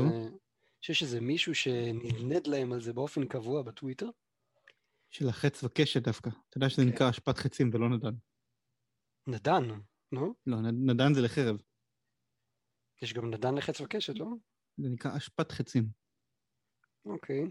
[0.81, 4.07] שיש איזה מישהו שנדנד להם על זה באופן קבוע בטוויטר.
[5.11, 6.31] של החץ וקשת דווקא.
[6.49, 6.89] אתה יודע שזה כן.
[6.89, 8.15] נקרא אשפת חצים ולא נדן.
[9.27, 9.63] נדן,
[10.13, 10.35] נו?
[10.47, 11.57] לא, נדן זה לחרב.
[13.03, 14.27] יש גם נדן לחץ וקשת, לא?
[14.77, 15.89] זה נקרא אשפת חצים.
[17.05, 17.45] אוקיי.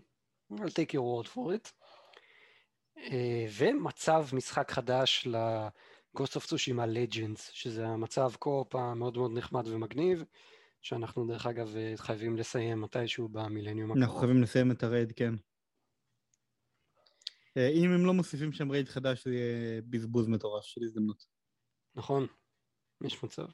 [0.54, 1.72] I'll take your word for it.
[2.98, 5.28] אה, ומצב משחק חדש
[6.16, 10.24] ל-Ghost of Tsushima Legends, שזה המצב קו-אופ המאוד מאוד נחמד ומגניב,
[10.82, 14.20] שאנחנו דרך אגב אה, חייבים לסיים מתישהו במילניום אנחנו הקרוב.
[14.20, 15.34] חייבים לסיים את הרייד, כן.
[17.58, 21.26] אה, אם הם לא מוסיפים שם רייד חדש, זה יהיה בזבוז מטורף של הזדמנות.
[21.96, 22.28] נכון,
[23.04, 23.46] יש מצב.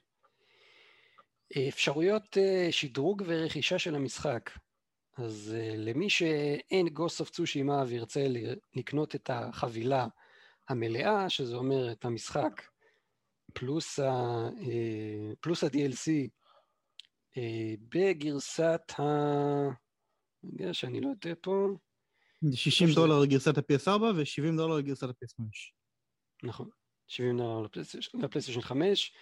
[1.56, 2.38] אה, אפשרויות
[2.72, 4.50] שדרוג ורכישה של המשחק.
[5.18, 8.28] אז למי שאין Ghost of Tsushima וירצה
[8.76, 10.08] לקנות את החבילה
[10.70, 12.62] המלאה, שזה אומר את המשחק
[13.54, 14.04] פלוס, ה,
[14.62, 16.12] אה, פלוס ה-DLC
[17.38, 19.04] אה, בגרסת ה...
[20.54, 21.68] רגע שאני לא יודע פה,
[22.54, 25.44] 60 שזה- דולר לגרסת ה-PS4 ו-70 דולר לגרסת ה-PS5.
[26.44, 26.70] נכון,
[27.08, 29.14] 70 דולר לפלייסטיישן- לפלייסטיישן 5,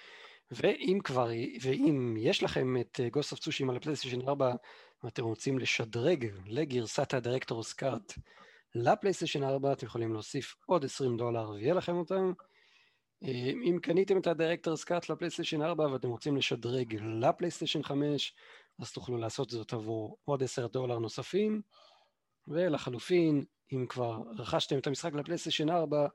[0.51, 1.29] ואם כבר,
[1.61, 4.53] ואם יש לכם את אה, Ghost of Tsushima לפלייסטיישן 4
[5.03, 7.13] ואתם רוצים לשדרג לגרסת
[7.73, 8.13] קארט
[8.81, 12.33] לפלייסטיישן 4, אתם יכולים להוסיף עוד 20 דולר ויהיה לכם אותם.
[13.23, 18.35] אה, אם קניתם את ה-Director's Cut לפלייסטיישן 4 ואתם רוצים לשדרג לפלייסטיישן 5,
[18.79, 21.61] אז תוכלו לעשות זאת עבור עוד 10 דולר נוספים.
[22.47, 26.07] ולחלופין, אם כבר רכשתם את המשחק לפלייסטיישן 4,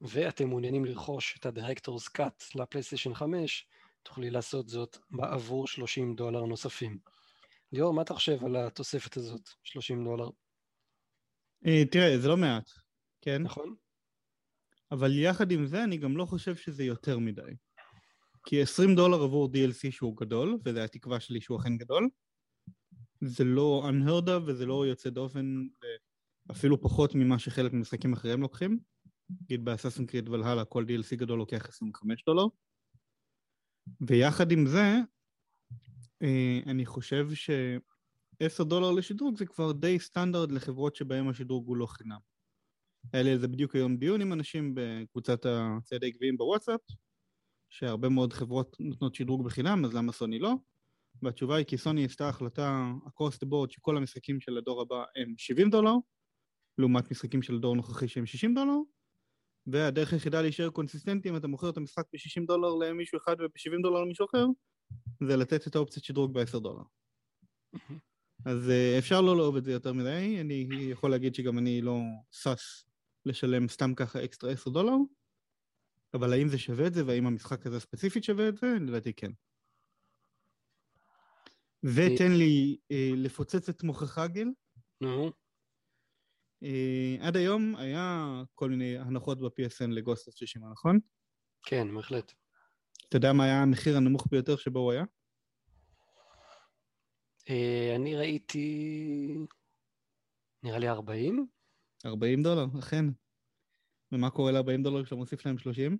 [0.00, 3.66] ואתם מעוניינים לרכוש את ה-Director's Cut לפלייסטיישן 5,
[4.02, 6.98] תוכלי לעשות זאת בעבור 30 דולר נוספים.
[7.72, 10.28] ליאור, מה אתה חושב על התוספת הזאת, 30 דולר,
[11.90, 12.70] תראה, זה לא מעט,
[13.20, 13.42] כן?
[13.42, 13.74] נכון?
[14.92, 17.56] אבל יחד עם זה, אני גם לא חושב שזה יותר מדי.
[18.46, 22.08] כי 20 דולר עבור DLC שהוא גדול, וזו התקווה שלי שהוא אכן גדול,
[23.20, 25.66] זה לא unheard of וזה לא יוצא דופן,
[26.50, 28.78] אפילו פחות ממה שחלק ממשחקים אחרים לוקחים.
[29.42, 32.46] נגיד באססן קריד ולהלה כל DLC גדול לוקח 25 דולר.
[34.00, 34.94] ויחד עם זה,
[36.22, 37.28] אה, אני חושב
[38.42, 42.18] ש-10 דולר לשדרוג זה כבר די סטנדרט לחברות שבהם השדרוג הוא לא חינם.
[43.12, 46.80] היה לי על זה בדיוק היום דיון עם אנשים בקבוצת הצעדי גביעים בוואטסאפ,
[47.70, 50.54] שהרבה מאוד חברות נותנות שדרוג בחינם, אז למה סוני לא?
[51.22, 55.34] והתשובה היא כי סוני עשתה החלטה across the board שכל המשחקים של הדור הבא הם
[55.38, 55.94] 70 דולר,
[56.78, 58.76] לעומת משחקים של הדור הנוכחי שהם 60 דולר,
[59.66, 64.00] והדרך היחידה להישאר קונסיסטנטי אם אתה מוכר את המשחק ב-60 דולר למישהו אחד וב-70 דולר
[64.00, 64.46] למישהו אחר,
[65.28, 66.82] זה לתת את האופציית שדרוג ב-10 דולר.
[68.44, 72.00] אז אה, אפשר לא לאהוב את זה יותר מדי, אני יכול להגיד שגם אני לא
[72.30, 72.84] שש
[73.26, 74.96] לשלם סתם ככה אקסטרה 10 דולר,
[76.14, 78.66] אבל האם זה שווה את זה והאם המשחק הזה ספציפית שווה את זה?
[78.80, 79.30] לדעתי כן.
[81.82, 84.48] ותן לי אה, לפוצץ את מוחך, גיל.
[85.00, 85.32] נו,
[86.62, 90.98] אה, עד היום היה כל מיני הנחות ב-PSN לגוסט אוף שישימה, נכון?
[91.62, 92.32] כן, בהחלט.
[93.08, 95.04] אתה יודע מה היה המחיר הנמוך ביותר שבו הוא היה?
[97.50, 99.38] אה, אני ראיתי,
[100.62, 101.46] נראה לי 40?
[102.06, 103.04] 40 דולר, אכן.
[104.12, 105.96] ומה קורה ל-40 דולר כשאתה מוסיף להם 30?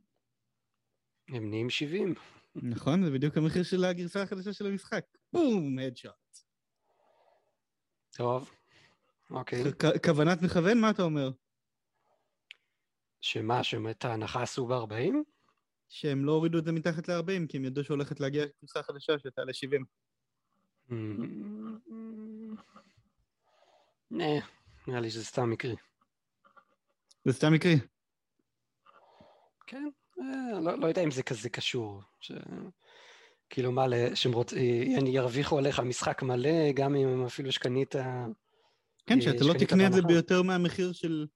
[1.29, 2.15] הם נהיים 70.
[2.55, 5.05] נכון, זה בדיוק המחיר של הגרסה החדשה של המשחק.
[5.33, 6.13] בום, הדשוט.
[8.17, 8.51] טוב,
[9.31, 9.63] אוקיי.
[10.05, 11.31] כוונת מכוון, מה אתה אומר?
[13.21, 15.15] שמה, שאת ההנחה עשו ב-40?
[15.89, 19.53] שהם לא הורידו את זה מתחת ל-40, כי הם ידעו שהולכת להגיע גרסה חדשה שתעלה
[19.53, 19.85] 70.
[24.11, 24.25] נה,
[24.87, 25.77] נראה לי שזה סתם מקרי.
[27.25, 27.75] זה סתם מקרי.
[29.67, 29.89] כן,
[30.21, 32.03] אה, לא, לא יודע אם זה כזה קשור.
[33.51, 34.53] כאילו מה, שהם רוצ...
[34.53, 37.95] אה, ירוויחו עליך משחק מלא, גם אם אפילו שקנית...
[39.07, 40.03] כן, אה, שאתה לא תקנה את זה.
[40.03, 41.27] ביותר מהמחיר של...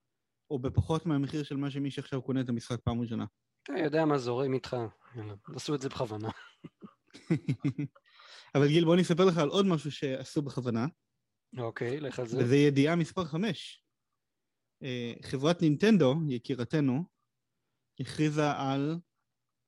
[0.51, 3.25] או בפחות מהמחיר של מה שמי שעכשיו קונה את המשחק פעם ראשונה.
[3.63, 4.77] אתה יודע מה זורם איתך,
[5.55, 6.29] עשו את זה בכוונה.
[8.55, 10.85] אבל גיל, בוא אני אספר לך על עוד משהו שעשו בכוונה,
[11.57, 12.37] אוקיי, לך על זה.
[12.37, 13.83] וזה ידיעה מספר 5.
[15.23, 17.03] חברת נינטנדו, יקירתנו,
[17.99, 18.95] הכריזה על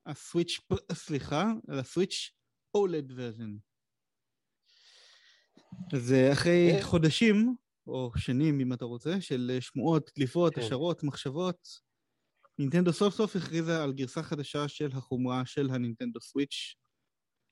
[0.05, 0.59] הסוויץ',
[0.93, 2.31] סליחה, על הסוויץ'
[2.75, 3.55] אולד ורז'ן.
[5.93, 6.83] אז אה, אחרי אה.
[6.83, 7.55] חודשים,
[7.87, 10.61] או שנים אם אתה רוצה, של שמועות, דליפות, כן.
[10.61, 11.67] השערות, מחשבות,
[12.59, 16.75] נינטנדו סוף סוף הכריזה על גרסה חדשה של החומרה של הנינטנדו סוויץ',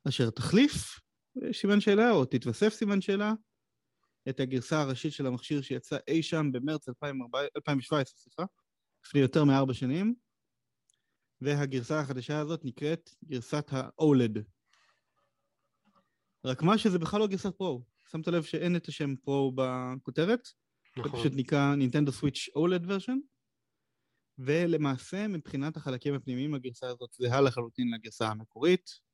[0.08, 1.11] אשר תחליף, אה,
[1.54, 3.34] סימן שאלה, או תתווסף סימן שאלה,
[4.30, 8.44] את הגרסה הראשית של המכשיר שיצא אי שם במרץ 2014 2017, סליחה,
[9.06, 10.16] לפני יותר מארבע שנים,
[11.42, 14.40] והגרסה החדשה הזאת נקראת גרסת ה-OLED.
[16.46, 17.84] רק מה שזה בכלל לא גרסת Pro.
[18.12, 20.46] שמת לב שאין את השם Pro בכותרת?
[20.96, 21.20] זה נכון.
[21.20, 23.18] פשוט נקרא Nintendo Switch OLED version,
[24.38, 29.11] ולמעשה מבחינת החלקים הפנימיים הגרסה הזאת זהה לחלוטין לגרסה המקורית.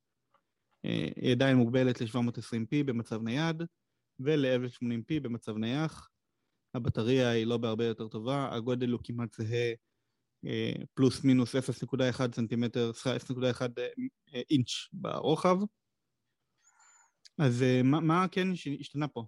[0.86, 3.64] אה, היא עדיין מוגבלת ל-720p במצב נייד,
[4.20, 6.10] ול-1080p במצב נייח.
[6.74, 9.74] הבטריה היא לא בהרבה יותר טובה, הגודל הוא כמעט זהה
[10.46, 13.62] אה, פלוס מינוס 0.1 סנטימטר, סליחה 0.1
[14.34, 15.58] אה, אינץ' ברוחב.
[17.38, 18.48] אז מה, מה כן
[18.80, 19.26] השתנה פה?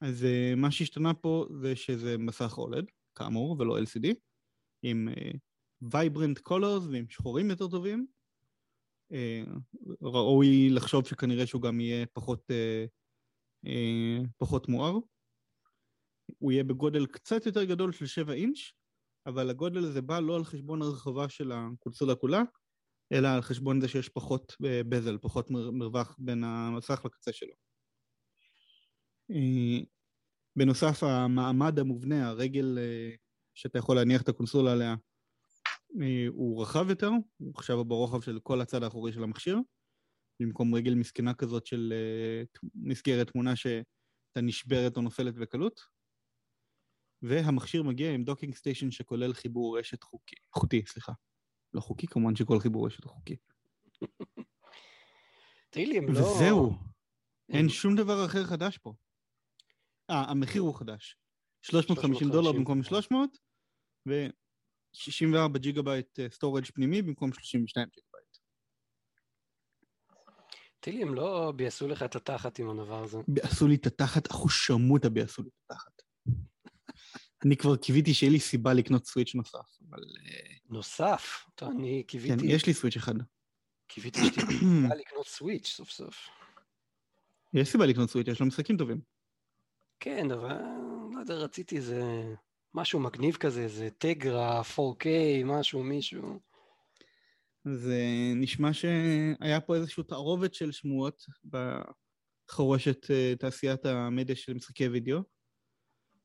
[0.00, 4.14] אז מה שהשתנה פה זה שזה מסך OLED, כאמור, ולא LCD,
[4.82, 5.08] עם
[5.82, 8.06] vibrant colors ועם שחורים יותר טובים.
[9.12, 9.50] Uh,
[10.02, 12.88] ראוי לחשוב שכנראה שהוא גם יהיה פחות, uh,
[13.66, 14.92] uh, פחות מואר.
[16.38, 18.58] הוא יהיה בגודל קצת יותר גדול של 7 אינץ',
[19.26, 22.42] אבל הגודל הזה בא לא על חשבון הרחבה של הקונסולה כולה,
[23.12, 27.54] אלא על חשבון זה שיש פחות אה, בזל, פחות מר- מרווח בין המסך לקצה שלו.
[29.30, 29.84] אה,
[30.56, 33.10] בנוסף, המעמד המובנה, הרגל אה,
[33.54, 34.96] שאתה יכול להניח את הקונסולה עליה, אה,
[36.28, 39.58] הוא רחב יותר, הוא עכשיו ברוחב של כל הצד האחורי של המכשיר,
[40.42, 42.42] במקום רגל מסכנה כזאת של אה,
[42.74, 45.80] מסגרת תמונה שהייתה נשברת או נופלת בקלות.
[47.22, 51.12] והמכשיר מגיע עם docking station שכולל חיבור רשת חוקי, חוטי, סליחה.
[51.74, 53.36] לא חוקי, כמובן שכל חיבור רשת הוא חוקי.
[55.70, 56.20] תגיד לי, הם לא...
[56.20, 56.72] וזהו,
[57.48, 58.94] אין שום דבר אחר חדש פה.
[60.10, 61.16] אה, המחיר הוא חדש.
[61.62, 62.58] 350 דולר 350.
[62.58, 63.38] במקום 300,
[64.94, 68.36] ו-64 ג'יגה בייט storage פנימי במקום 32 ג'יגה בייט.
[70.80, 73.18] תגיד לי, הם לא ביאסו לך את התחת עם הדבר הזה.
[73.42, 76.02] עשו לי את התחת, אחו שמוטה ביעשו לי את התחת.
[77.44, 82.08] אני כבר קיוויתי שיהיה לי סיבה לקנות סוויץ' נוסף, אבל אה, נוסף, טוב, אני כן,
[82.08, 83.14] קיוויתי, יש לי סוויץ' אחד.
[83.86, 86.28] קיוויתי שתהיה לקנות סוויץ' סוף סוף.
[87.54, 89.00] יש סיבה לקנות סוויץ', יש לו משחקים טובים.
[90.00, 90.58] כן, אבל
[91.14, 92.02] לא יודע, רציתי איזה
[92.74, 95.06] משהו מגניב כזה, איזה טגרה, 4K,
[95.44, 96.40] משהו, מישהו.
[97.64, 98.00] זה
[98.36, 105.18] נשמע שהיה פה איזושהי תערובת של שמועות בחרושת אה, תעשיית המדיה של משחקי וידאו,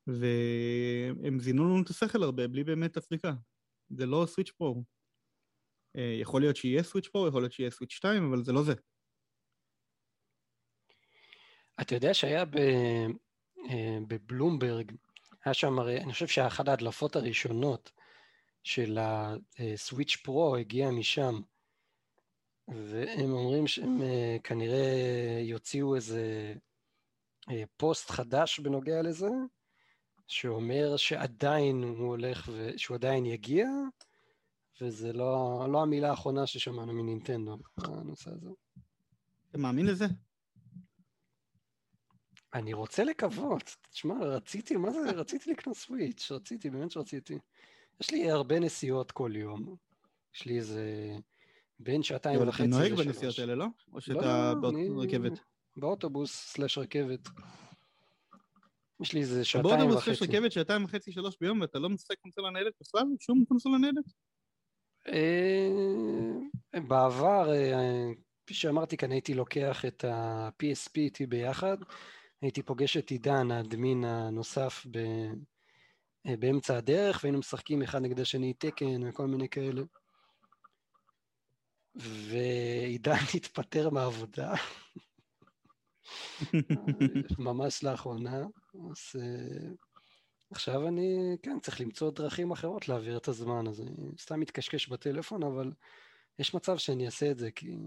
[0.07, 3.33] והם זינו לנו את השכל הרבה בלי באמת אפריקה.
[3.89, 4.83] זה לא סוויץ' פרו.
[5.97, 8.73] אה, יכול להיות שיהיה סוויץ' פרו, יכול להיות שיהיה סוויץ' 2, אבל זה לא זה.
[11.81, 12.43] אתה יודע שהיה.
[13.69, 14.91] אה, בבלומברג,
[15.47, 17.91] היה שם הרי, אני חושב שאחת ההדלפות הראשונות
[18.63, 21.39] של הסוויץ' פרו הגיע משם,
[22.67, 26.53] והם אומרים שהם אה, כנראה יוציאו איזה
[27.51, 29.29] אה, פוסט חדש בנוגע לזה,
[30.27, 32.69] שאומר שעדיין הוא הולך, ו...
[32.77, 33.67] שהוא עדיין יגיע,
[34.81, 38.49] וזה לא, לא המילה האחרונה ששמענו מנינטנדו בנושא הזה.
[39.49, 40.05] אתה מאמין לזה?
[42.53, 43.75] אני רוצה לקוות.
[43.89, 47.37] תשמע, רציתי, מה זה, רציתי לקנות סוויץ', רציתי, באמת שרציתי.
[48.01, 49.75] יש לי הרבה נסיעות כל יום.
[50.35, 51.15] יש לי איזה
[51.79, 52.89] בין שעתיים וחצי אתה לשלוש.
[52.89, 53.65] נוהג בנסיעות האלה, לא?
[53.65, 55.39] או לא, שאתה לא, ברכבת?
[55.77, 57.29] באוטובוס סלאש רכבת.
[59.01, 60.11] יש לי איזה שעתיים באוטובוס וחצי.
[60.11, 63.03] יש רכבת שעתיים וחצי, שלוש ביום, ואתה לא משחק קונסולה ניידת בכלל?
[63.19, 64.05] שום קונסולה ניידת?
[65.07, 68.11] אה, בעבר, אה,
[68.45, 71.77] כפי שאמרתי כאן, הייתי לוקח את ה-PSP איתי ביחד,
[72.41, 74.97] הייתי פוגש את עידן, האדמין הנוסף, ב...
[76.27, 79.81] אה, באמצע הדרך, והיינו משחקים אחד נגד השני תקן וכל מיני כאלה.
[81.95, 84.53] ועידן התפטר מהעבודה,
[87.39, 88.37] ממש לאחרונה,
[88.91, 89.69] אז אה,
[90.51, 95.43] עכשיו אני, כן, צריך למצוא דרכים אחרות להעביר את הזמן, אז אני סתם מתקשקש בטלפון,
[95.43, 95.71] אבל
[96.39, 97.77] יש מצב שאני אעשה את זה, כי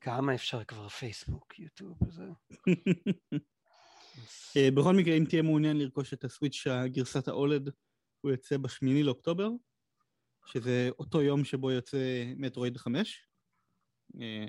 [0.00, 2.24] כמה אפשר כבר פייסבוק, יוטיוב וזה.
[4.56, 7.70] אה, בכל מקרה, אם תהיה מעוניין לרכוש את הסוויץ' הגרסת ה-OLED,
[8.20, 9.48] הוא יוצא בשמיני לאוקטובר,
[10.46, 13.28] שזה אותו יום שבו יוצא מטרואיד 5,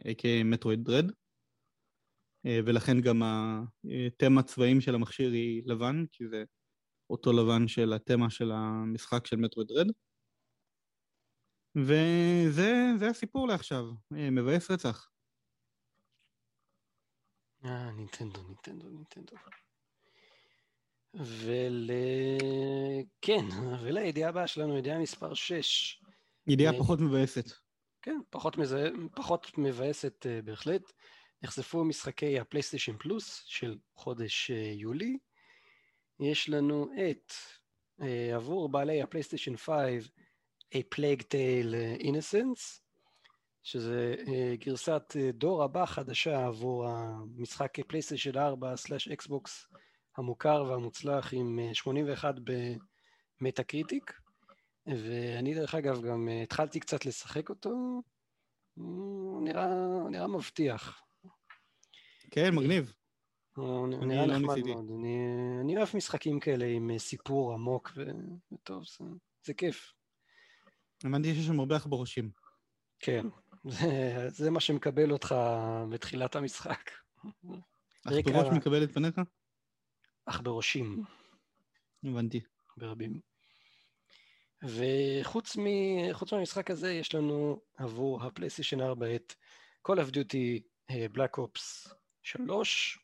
[0.06, 1.12] a.k.a מטרואיד דרד,
[2.46, 3.22] אה, ולכן גם
[4.08, 6.44] התמה צבעים של המכשיר היא לבן, כי זה
[7.10, 9.88] אותו לבן של התמה של המשחק של מטרואיד דרד.
[11.76, 13.84] וזה זה הסיפור לעכשיו,
[14.16, 15.10] אה, מבאס רצח.
[17.66, 19.36] אה, נינטנדו, נינטנדו, נינטנדו.
[21.14, 21.92] ול...
[23.22, 23.46] כן,
[23.82, 26.02] ולידיעה הבאה שלנו, ידיעה מספר 6.
[26.48, 27.52] ידיעה אה, פחות מבאסת.
[28.02, 30.92] כן, פחות, מזה, פחות מבאסת uh, בהחלט.
[31.42, 35.18] נחשפו משחקי הפלייסטיישן פלוס של חודש uh, יולי.
[36.20, 37.34] יש לנו את,
[38.02, 38.04] uh,
[38.36, 39.76] עבור בעלי הפלייסטיישן 5,
[40.74, 42.82] A Plague Tale Innocence,
[43.68, 44.30] שזה uh,
[44.66, 49.68] גרסת uh, דור הבא חדשה עבור המשחק פלייסטיישן 4/ Xbox
[50.18, 52.36] המוכר והמוצלח עם uh, 81
[53.42, 54.14] במטה קריטיק.
[54.88, 58.02] ואני דרך אגב גם התחלתי קצת לשחק אותו,
[58.74, 59.68] הוא נראה,
[60.10, 61.02] נראה מבטיח.
[62.32, 62.94] כן, מגניב.
[63.56, 64.74] הוא נראה לא נחמד ניסיתי.
[64.74, 64.86] מאוד.
[65.00, 65.18] אני,
[65.62, 68.04] אני אוהב משחקים כאלה עם סיפור עמוק ו...
[68.52, 69.06] וטוב, זה,
[69.46, 69.94] זה כיף.
[71.04, 72.30] הבנתי שיש שם הרבה עכברושים.
[73.00, 73.26] כן,
[73.64, 73.90] זה,
[74.30, 75.36] זה מה שמקבל אותך
[75.90, 76.92] בתחילת המשחק.
[78.08, 79.16] רקע- עכברוש מקבל את פניך?
[80.26, 81.04] אך בראשים.
[82.04, 82.40] הבנתי.
[82.78, 83.20] ברבים.
[84.64, 89.34] וחוץ מ- חוץ מהמשחק הזה יש לנו עבור הפלייסטיישן 4 את
[89.88, 91.90] Call of Duty אה, Black Ops
[92.24, 93.00] 3,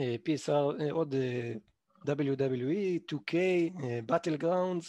[0.00, 0.50] אה, PSR,
[0.82, 1.14] אה, עוד
[2.08, 3.34] WWE, 2K,
[3.84, 4.86] אה, Battlegrounds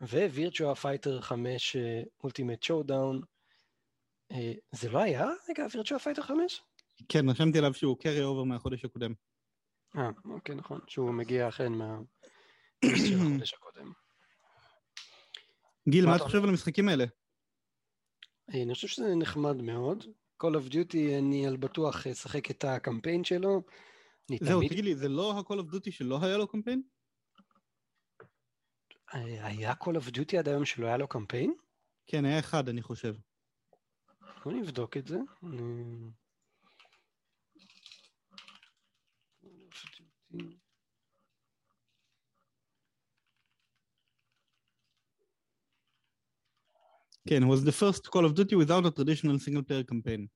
[0.00, 3.24] ו-Virtua Fighter 5 אה, Ultimate Showdown.
[4.32, 6.62] אה, זה לא היה רגע Virtua Fighter 5?
[7.08, 9.12] כן, רשמתי עליו שהוא קרי אובר מהחודש הקודם.
[9.96, 11.98] אה, אוקיי, נכון, שהוא מגיע אכן מה...
[13.08, 13.92] של החודש הקודם.
[15.88, 17.04] גיל, מה אתה חושב על המשחקים האלה?
[18.54, 20.04] אה, אני חושב שזה נחמד מאוד.
[20.42, 23.62] Call of Duty, אני על בטוח אשחק את הקמפיין שלו.
[24.40, 24.60] זהו.
[24.68, 26.82] תגיד לי, זה לא ה-call of duty שלא היה לו קמפיין?
[29.14, 31.54] אה, היה Call of Duty עד היום שלא היה לו קמפיין?
[32.06, 33.14] כן, היה אחד, אני חושב.
[34.41, 35.17] בוא נבדוק את זה.
[35.43, 36.11] אני-
[39.41, 39.73] Call of
[40.31, 40.57] Duty.
[47.29, 50.27] כן, was the first Call of Duty without a traditional single-player campaign.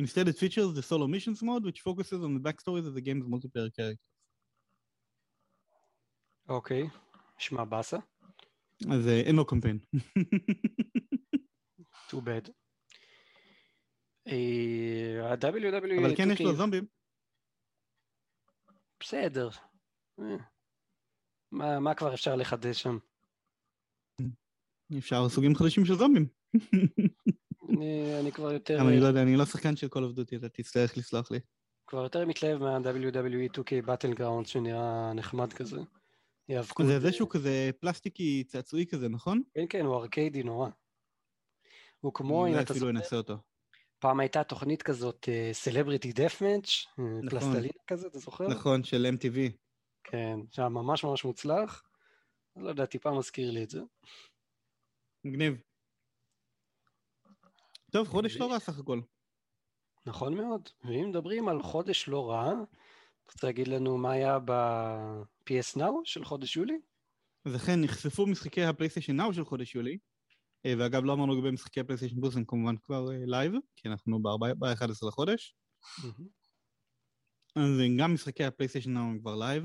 [0.00, 3.26] Instead, it features the solo missions mode, which focuses on the backstories of the game's
[3.26, 3.96] multiplayer characters.
[6.48, 6.82] אוקיי,
[7.38, 7.96] נשמע באסה.
[8.92, 9.78] אז אה, אין לו קמפיין.
[12.10, 12.50] too bad.
[14.27, 15.99] אה, ה-WWE...
[15.99, 16.85] אבל כן יש 2K לו זומבים.
[18.99, 19.49] בסדר.
[20.19, 20.37] אה.
[21.51, 22.97] מה מה כבר אפשר לחדש שם?
[24.97, 26.27] אפשר סוגים חדשים של זומבים.
[27.69, 28.81] אני אני כבר יותר...
[28.81, 31.39] אבל אני לא יודע, אני לא שחקן של Call of Duty, אתה תצטרך לסלוח לי.
[31.87, 35.77] כבר יותר מתלהב מה-WWE 2K Battleground שנראה נחמד כזה.
[36.85, 39.41] זה זה שהוא כזה פלסטיקי צעצועי כזה, נכון?
[39.53, 40.69] כן, כן, הוא ארקיידי נורא.
[41.99, 43.37] הוא כמו, אם אתה אפילו זוכר, אנסה אותו.
[44.03, 47.29] פעם הייתה תוכנית כזאת, סלבריטי דף-מאץ', נכון.
[47.29, 48.47] פלסטלינה כזה, אתה זוכר?
[48.47, 49.37] נכון, של MTV.
[50.03, 51.83] כן, שהיה ממש ממש מוצלח.
[52.55, 53.81] לא יודע, טיפה מזכיר לי את זה.
[55.23, 55.61] מגניב.
[57.91, 59.01] טוב, חודש לא רע סך הכל.
[60.05, 60.69] נכון מאוד.
[60.83, 66.25] ואם מדברים על חודש לא רע, אתה רוצה להגיד לנו מה היה ב-PS Now של
[66.25, 66.77] חודש יולי?
[67.45, 69.97] אז אכן נחשפו משחקי ה PlayStation Now של חודש יולי,
[70.67, 74.23] ואגב לא אמרנו לגבי משחקי ה PlayStation Plus הם כמובן כבר live, כי אנחנו
[74.59, 75.55] ב-11 לחודש.
[77.55, 79.63] אז גם משחקי הפלייסטיישן הם כבר live,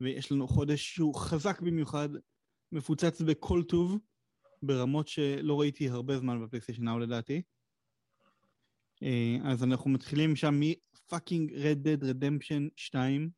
[0.00, 2.08] ויש לנו חודש שהוא חזק במיוחד,
[2.72, 3.98] מפוצץ בכל טוב,
[4.62, 7.42] ברמות שלא ראיתי הרבה זמן בפלייסטיישן נאו לדעתי.
[9.02, 13.30] אה, אז אנחנו מתחילים שם מפאקינג Red Dead Redemption 2,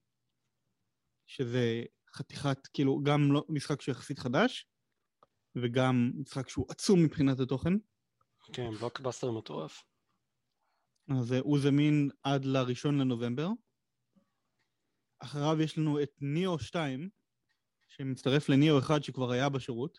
[1.27, 1.83] שזה
[2.15, 4.67] חתיכת, כאילו, גם לא, משחק שהוא יחסית חדש,
[5.57, 7.73] וגם משחק שהוא עצום מבחינת התוכן.
[8.53, 9.85] כן, בלוקבאסטר מטורף.
[11.21, 13.49] אז אה, הוא זמין עד לראשון לנובמבר.
[15.19, 17.09] אחריו יש לנו את Nioh 2,
[17.89, 19.99] שמצטרף ל Nioh 1 שכבר היה בשירות,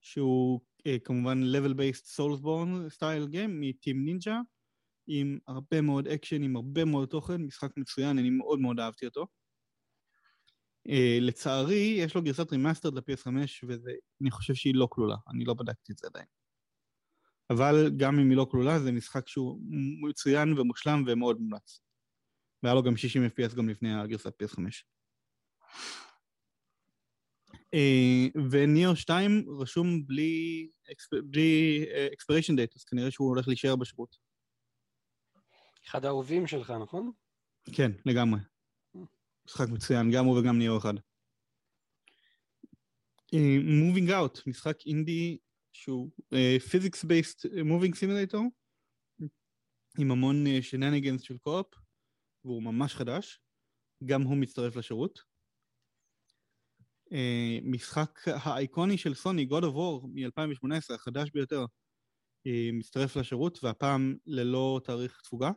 [0.00, 4.40] שהוא אה, כמובן level based soulsborne style game מ Team Ninja,
[5.06, 9.26] עם הרבה מאוד אקשן, עם הרבה מאוד תוכן, משחק מצוין, אני מאוד מאוד אהבתי אותו.
[10.88, 13.28] Uh, לצערי, יש לו גרסת remastered ל-PS5,
[13.66, 16.26] ואני חושב שהיא לא כלולה, אני לא בדקתי את זה עדיין.
[17.50, 19.60] אבל גם אם היא לא כלולה, זה משחק שהוא
[20.08, 21.80] מצוין ומושלם ומאוד מומלץ.
[22.62, 24.58] והיה לו גם 60 FPS גם לפני הגרסת PS5.
[27.74, 30.68] Uh, וניאו 2 רשום בלי,
[31.24, 34.16] בלי expiration date, אז כנראה שהוא הולך להישאר בשירות.
[35.86, 37.12] אחד האהובים שלך, נכון?
[37.72, 38.40] כן, לגמרי.
[39.46, 40.94] משחק מצוין, גם הוא וגם ניאו אחד.
[43.64, 45.38] מובינג uh, אאוט, משחק אינדי
[45.72, 46.10] שהוא
[46.70, 48.42] physics based moving simulator,
[49.98, 51.74] עם המון shenanigans uh, של co-op,
[52.44, 53.40] והוא ממש חדש,
[54.04, 55.18] גם הוא מצטרף לשירות.
[57.10, 64.16] Uh, משחק האייקוני של סוני, God of War מ-2018, החדש ביותר, uh, מצטרף לשירות, והפעם
[64.26, 65.50] ללא תאריך תפוגה.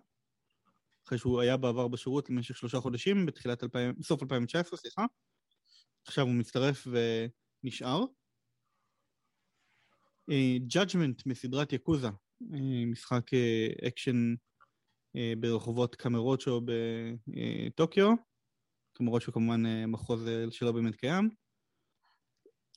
[1.08, 5.06] אחרי שהוא היה בעבר בשירות למשך שלושה חודשים, בתחילת 2000, בסוף 2019, סליחה.
[6.08, 6.88] עכשיו הוא מצטרף
[7.64, 8.06] ונשאר.
[10.68, 12.56] Judgment uh, מסדרת Yakuza, uh,
[12.92, 13.24] משחק
[13.88, 14.34] אקשן
[15.18, 16.62] uh, ברחובות קמרוצ'ו
[17.68, 18.14] בטוקיו,
[18.94, 21.30] קמרוצ'ו כמובן uh, מחוז שלא באמת קיים.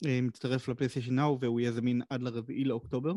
[0.05, 3.13] Uh, מצטרף ל PlayStation Now והוא יהיה זמין עד לרביעי לאוקטובר.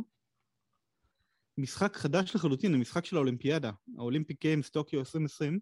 [1.58, 5.60] משחק חדש לחלוטין, המשחק של האולימפיאדה, ה Olympic Games Tokyo 2020,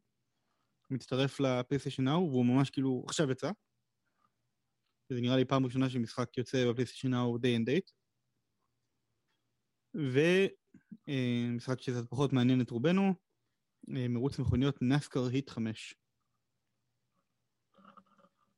[0.89, 3.51] מצטרף לפלייסטיישן נאו, והוא ממש כאילו עכשיו יצא.
[5.09, 7.91] זה נראה לי פעם ראשונה שמשחק יוצא בפלייסטיישן נאו day and date.
[11.07, 13.13] ומשחק שקצת פחות מעניין את רובנו,
[13.97, 15.95] אה, מרוץ מכוניות נסקר היט 5.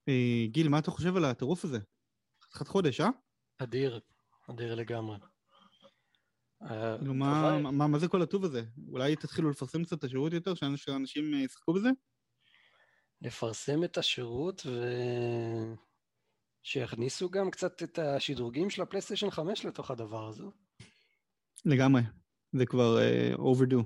[0.08, 1.80] אה, גיל, מה אתה חושב על הטירוף הזה?
[2.44, 3.10] חתיכת חודש, אה?
[3.58, 4.00] אדיר,
[4.50, 5.33] אדיר לגמרי.
[6.70, 8.64] אה, כאילו, מה, מה, מה זה כל הטוב הזה?
[8.92, 11.90] אולי תתחילו לפרסם קצת את השירות יותר, שאנשים אה, ישחקו בזה?
[13.22, 14.84] לפרסם את השירות ו...
[16.64, 20.44] שיכניסו גם קצת את השדרוגים של הפלייסטיישן 5 לתוך הדבר הזה.
[21.66, 22.02] לגמרי,
[22.54, 23.84] זה כבר uh, overdue.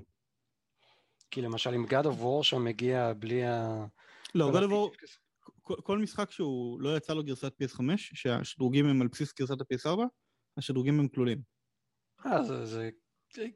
[1.30, 3.86] כי למשל אם God of War שם מגיע בלי ה...
[4.34, 4.96] לא, God of War,
[5.62, 9.98] כל, כל משחק שהוא לא יצא לו גרסת PS5, שהשדרוגים הם על בסיס גרסת ה-PS4,
[10.56, 11.57] השדרוגים הם כלולים.
[12.26, 12.90] אה, זה, זה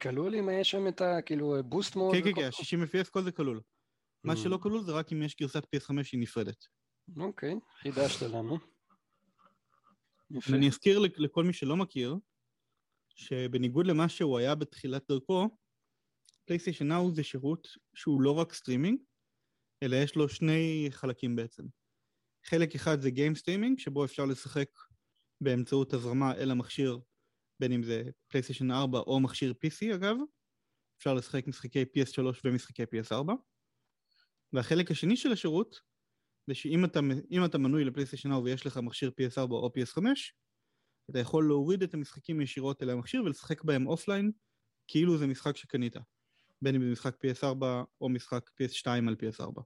[0.01, 1.21] כלול אם יש שם את ה...
[1.21, 2.15] כאילו boost mode?
[2.15, 3.61] כן, כן, כן, 60 FPS כל זה כלול.
[4.23, 6.65] מה שלא כלול זה רק אם יש גרסת PS5 שהיא נפרדת.
[7.17, 8.57] אוקיי, חידשת לנו.
[10.51, 12.15] ואני אזכיר לכל מי שלא מכיר,
[13.15, 15.49] שבניגוד למה שהוא היה בתחילת דרכו,
[16.45, 18.99] PlayStation Now זה שירות שהוא לא רק סטרימינג,
[19.83, 21.63] אלא יש לו שני חלקים בעצם.
[22.45, 24.69] חלק אחד זה game streaming, שבו אפשר לשחק
[25.41, 26.99] באמצעות הזרמה אל המכשיר
[27.59, 30.15] בין אם זה פלייסטיישן 4 או מכשיר PC אגב,
[30.97, 33.31] אפשר לשחק משחקי PS3 ומשחקי PS4.
[34.53, 35.79] והחלק השני של השירות,
[36.47, 36.99] זה שאם אתה,
[37.45, 40.03] אתה מנוי לפלייסטיישן 4 ויש לך מכשיר PS4 או PS5,
[41.09, 44.31] אתה יכול להוריד את המשחקים ישירות אל המכשיר ולשחק בהם offline,
[44.87, 45.95] כאילו זה משחק שקנית.
[46.61, 47.65] בין אם זה משחק PS4
[48.01, 49.61] או משחק PS2 על PS4.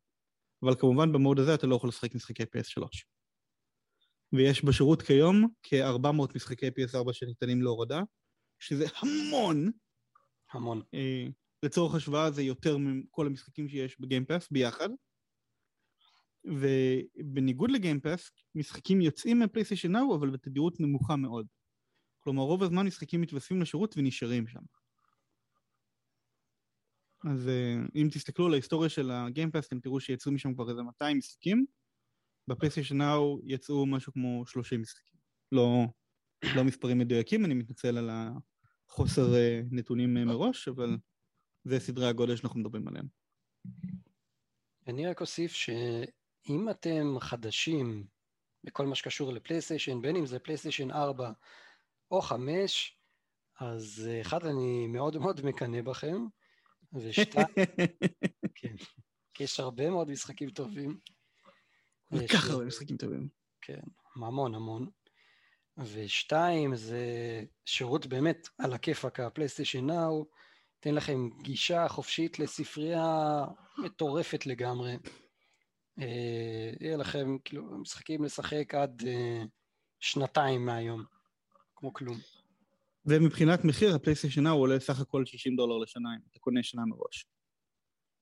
[0.64, 3.04] אבל כמובן במוד הזה אתה לא יכול לשחק משחקי PS3.
[4.34, 8.01] ויש בשירות כיום כ-400 משחקי PS4 שניתנים להורדה,
[8.59, 9.71] שזה המון.
[10.51, 10.82] המון.
[10.93, 11.25] אה,
[11.63, 14.89] לצורך השוואה זה יותר מכל המשחקים שיש בגיימפאס ביחד.
[16.45, 21.47] ובניגוד לגיימפאס, משחקים יוצאים מפלייסטיישן נאו אבל בתדירות נמוכה מאוד.
[22.19, 24.59] כלומר רוב הזמן משחקים מתווספים לשירות ונשארים שם.
[27.32, 31.17] אז אה, אם תסתכלו על ההיסטוריה של הגיימפאס אתם תראו שיצאו משם כבר איזה 200
[31.17, 31.65] משחקים
[32.48, 35.20] בפלייסטיישן נאו יצאו משהו כמו 30 משחקים.
[35.52, 35.86] לא,
[36.56, 38.10] לא מספרים מדויקים, אני מתנצל על
[38.89, 40.98] החוסר אה, נתונים אה, מראש, אבל
[41.64, 43.08] זה סדרי הגודל שאנחנו מדברים עליהם.
[44.88, 48.08] אני רק אוסיף שאם אתם חדשים
[48.64, 51.32] בכל מה שקשור לפלייסטיישן, בין אם זה פלייסטיישן 4
[52.12, 52.98] או 5,
[53.60, 56.26] אז אה, אחד, אני מאוד מאוד מקנא בכם,
[56.93, 57.48] ושתיים,
[58.56, 58.76] כן,
[59.34, 61.00] כי יש הרבה מאוד משחקים טובים.
[62.10, 63.28] כל כך הרבה משחקים טובים.
[63.62, 63.80] כן,
[64.16, 64.89] המון המון.
[65.78, 67.05] ושתיים, זה
[67.66, 70.26] שירות באמת על הכיפאק, הפלייסטיישן נאו,
[70.80, 73.45] תן לכם גישה חופשית לספרייה
[73.78, 74.97] מטורפת לגמרי.
[75.99, 79.43] אה, יהיה לכם כאילו משחקים לשחק עד אה,
[79.99, 81.03] שנתיים מהיום,
[81.76, 82.18] כמו כלום.
[83.05, 87.26] ומבחינת מחיר, הפלייסטיישן נאו עולה סך הכל 60 דולר לשנה, אם אתה קונה שנה מראש.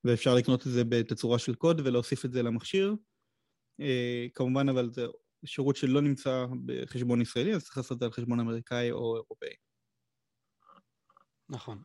[0.03, 2.95] ואפשר לקנות את זה בתצורה של קוד ולהוסיף את זה למכשיר.
[3.79, 5.05] אה, כמובן, אבל זה
[5.45, 9.53] שירות שלא נמצא בחשבון ישראלי, אז צריך לעשות את זה על חשבון אמריקאי או אירופאי.
[11.49, 11.83] נכון.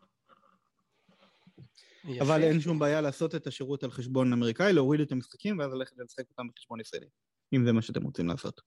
[2.05, 2.25] יפה.
[2.25, 5.99] אבל אין שום בעיה לעשות את השירות על חשבון אמריקאי, להוריד את המשחקים ואז ללכת
[5.99, 7.07] ולשחק אותם בחשבון ישראלי,
[7.55, 8.61] אם זה מה שאתם רוצים לעשות.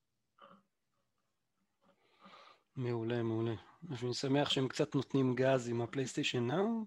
[2.76, 3.54] מעולה, מעולה.
[3.90, 6.86] אני שמח שהם קצת נותנים גז עם הפלייסטיישן נאו.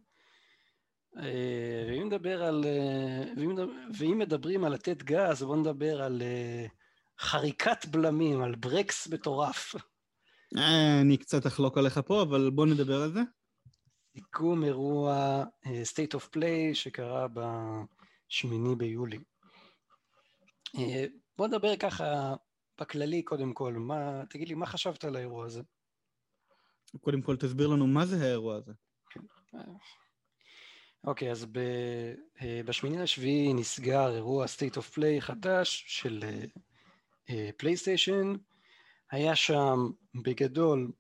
[1.19, 2.65] אה, ואם נדבר על...
[2.65, 3.55] אה, ואם,
[3.99, 6.67] ואם מדברים על לתת גז, בואו נדבר על אה,
[7.19, 9.75] חריקת בלמים, על ברקס מטורף.
[11.03, 13.21] אני קצת אחלוק עליך פה, אבל בואו נדבר על זה.
[14.13, 19.19] סיכום אירוע State of Play שקרה בשמיני ביולי.
[21.39, 22.35] בוא נדבר ככה
[22.81, 25.63] בכללי קודם כל, מה, תגיד לי, מה חשבת על האירוע הזה?
[27.01, 28.73] קודם כל תסביר לנו מה זה האירוע הזה.
[31.07, 31.47] אוקיי, okay, אז
[32.65, 36.25] בשמיני לשביעי נסגר אירוע State of Play חדש של
[37.57, 38.33] פלייסטיישן.
[39.11, 39.91] היה שם
[40.23, 40.93] בגדול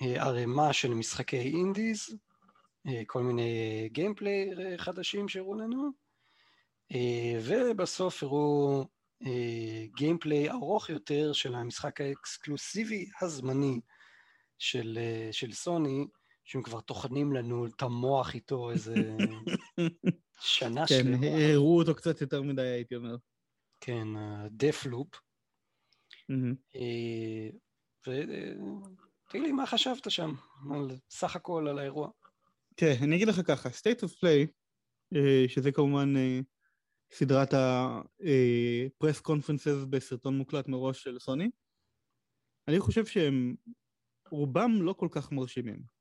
[0.00, 2.16] ערימה של משחקי indies,
[3.06, 5.90] כל מיני gameplay חדשים שהראו לנו,
[7.44, 8.84] ובסוף הראו
[9.96, 13.80] גיימפליי ארוך יותר של המשחק האקסקלוסיבי הזמני
[14.58, 14.98] של,
[15.32, 16.06] של סוני,
[16.44, 18.94] שהם כבר טוחנים לנו את המוח איתו איזה
[20.40, 21.18] שנה כן, שלמה.
[21.18, 23.16] כן, הראו אותו קצת יותר מדי, הייתי אומר.
[23.80, 24.08] כן,
[24.50, 25.20] דף לופ.
[26.76, 27.48] אה,
[28.06, 30.34] ותגיד לי, מה חשבת שם,
[30.74, 32.10] על סך הכל על האירוע?
[32.76, 34.48] כן, אני אגיד לך ככה, State of Play,
[35.16, 36.40] אה, שזה כמובן אה,
[37.12, 41.50] סדרת ה-press conferences בסרטון מוקלט מראש של סוני,
[42.68, 43.54] אני חושב שהם
[44.30, 45.94] רובם לא כל כך מרשימים.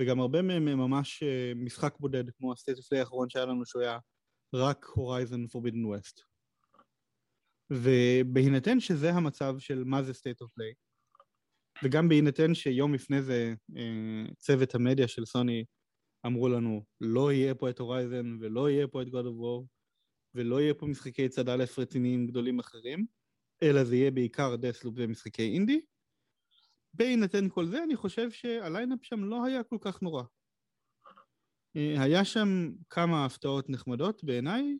[0.00, 1.22] וגם הרבה מהם הם ממש
[1.56, 3.98] משחק בודד, כמו of Play האחרון שהיה לנו, שהוא היה
[4.54, 6.22] רק Horizon Forbidden West.
[7.70, 10.74] ובהינתן שזה המצב של מה זה state of play,
[11.82, 15.64] וגם בהינתן שיום לפני זה אה, צוות המדיה של סוני
[16.26, 19.66] אמרו לנו לא יהיה פה את Horizon ולא יהיה פה את God of War
[20.34, 23.06] ולא יהיה פה משחקי צד א' רציניים גדולים אחרים,
[23.62, 25.80] אלא זה יהיה בעיקר Deathloop ומשחקי אינדי.
[27.00, 30.22] בהינתן כל זה אני חושב שה lineup שם לא היה כל כך נורא.
[31.76, 32.48] אה, היה שם
[32.90, 34.78] כמה הפתעות נחמדות בעיניי,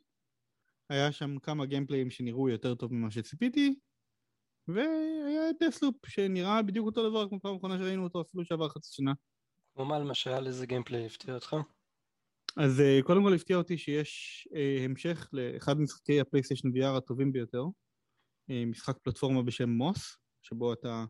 [0.89, 3.75] היה שם כמה גיימפליים שנראו יותר טוב ממה שציפיתי,
[4.67, 9.13] והיה Deathloop שנראה בדיוק אותו דבר כמו פעם אחרונה שראינו אותו אפילו שעבר חצי שנה.
[9.73, 11.55] כמו מה למשל, איזה gameplay הפתיע אותך?
[12.57, 17.31] אז uh, קודם כל הפתיע אותי שיש uh, המשך לאחד משחקי ה PlayStation VR הטובים
[17.31, 17.63] ביותר,
[18.49, 21.05] משחק פלטפורמה בשם Moss, שבו אתה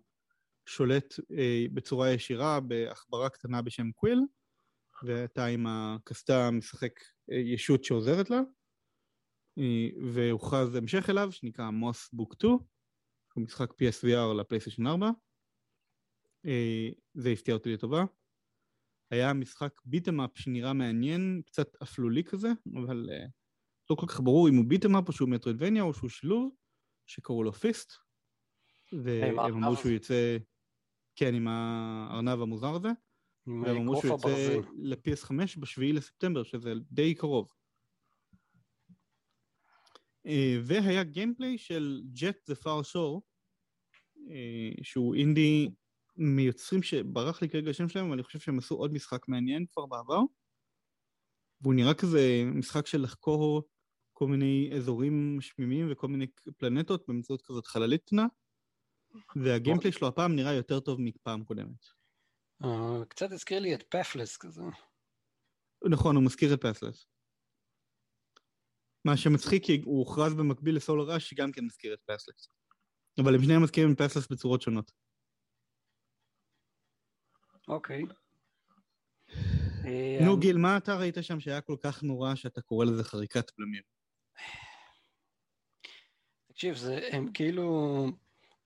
[0.65, 4.19] שולט uh, בצורה ישירה בעכברה קטנה בשם Quill,
[5.03, 8.41] ואתה עם הקסדה משחק uh, ישות שעוזרת לה,
[9.57, 12.53] אה, והוכרז המשך אליו שנקרא מוס בוק 2,
[13.33, 15.09] הוא משחק PSVR לפלייסטיישן 4.
[16.45, 18.03] אה, זה הפתיע אותי לטובה.
[19.11, 22.47] היה משחק ביטמאפ שנראה מעניין, קצת אפלולי כזה,
[22.83, 23.29] אבל uh,
[23.89, 26.55] לא כל כך ברור אם הוא ביטמאפ או שהוא מטרודבניה או שהוא שילוב,
[27.05, 27.91] שקראו לו פיסט.
[28.91, 30.37] והם אמרו שהוא יוצא,
[31.21, 32.89] כן, עם הארנב המוזר הזה.
[33.47, 37.47] והם אמרו שהוא יוצא ל-PS5 ב-7 לספטמבר, שזה די קרוב.
[40.25, 43.21] אה, והיה gameplay של Jett: The Far Shore,
[44.29, 45.69] אה, שהוא אינדי
[46.17, 49.85] מיוצרים שברח לי כרגע השם שלהם, אבל אני חושב שהם עשו עוד משחק מעניין כבר
[49.85, 50.21] בעבר.
[51.61, 53.63] והוא נראה כזה משחק של לחקור
[54.13, 58.25] כל מיני אזורים משמימים וכל מיני פלנטות באמצעות כזאת חללית קטנה,
[59.35, 61.85] וה gameplay שלו הפעם נראה יותר טוב מפעם קודמת.
[62.63, 64.61] אה, קצת הזכיר לי את Pathless כזה.
[65.89, 67.05] נכון, הוא מזכיר את פאפלס.
[69.05, 72.47] מה שמצחיק כי הוא הוכרז במקביל לסולר אש שגם כן מזכיר את פסלס.
[73.23, 74.91] אבל הם שניהם מזכירים את פסלס בצורות שונות.
[77.67, 78.03] אוקיי.
[80.25, 83.81] נו גיל, מה אתה ראית שם שהיה כל כך נורא שאתה קורא לזה חריקת בלמים?
[86.47, 88.05] תקשיב, זה, הם כאילו,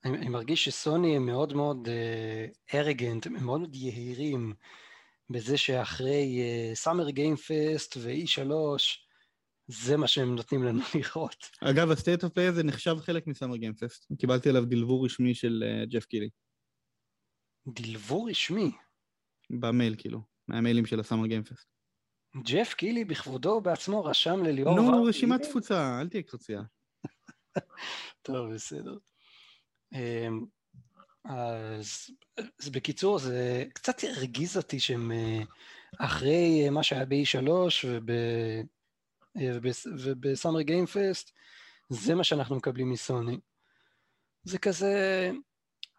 [0.05, 1.87] אני, אני מרגיש שסוני הם מאוד מאוד
[2.73, 4.53] ארגנט, uh, הם מאוד מאוד יהירים
[5.29, 6.39] בזה שאחרי
[6.73, 8.51] סאמר גיים פסט ו-E3
[9.67, 11.49] זה מה שהם נותנים לנו לראות.
[11.61, 14.11] אגב, ה-State of Play הזה נחשב חלק מסאמר גיימפסט.
[14.19, 16.29] קיבלתי עליו דלבור רשמי של uh, ג'ף קילי.
[17.67, 18.71] דלבור רשמי.
[19.49, 21.67] במייל, כאילו, מהמיילים של הסאמר גיימפסט.
[22.43, 24.75] ג'ף קילי בכבודו בעצמו רשם לליאור...
[24.75, 26.61] נו, רשימת תפוצה, אל תהיה קרצייה.
[28.25, 28.97] טוב, בסדר.
[29.95, 30.45] אמ,
[31.25, 32.09] אז,
[32.59, 35.41] אז בקיצור, זה קצת הרגיז אותי שהם אה,
[35.99, 37.49] אחרי מה שהיה ב-E3
[37.85, 38.09] וב...
[39.37, 39.51] אה,
[40.03, 41.31] ובסאמר גיימפסט,
[41.89, 43.39] זה מה שאנחנו מקבלים מסוני.
[44.43, 45.31] זה כזה,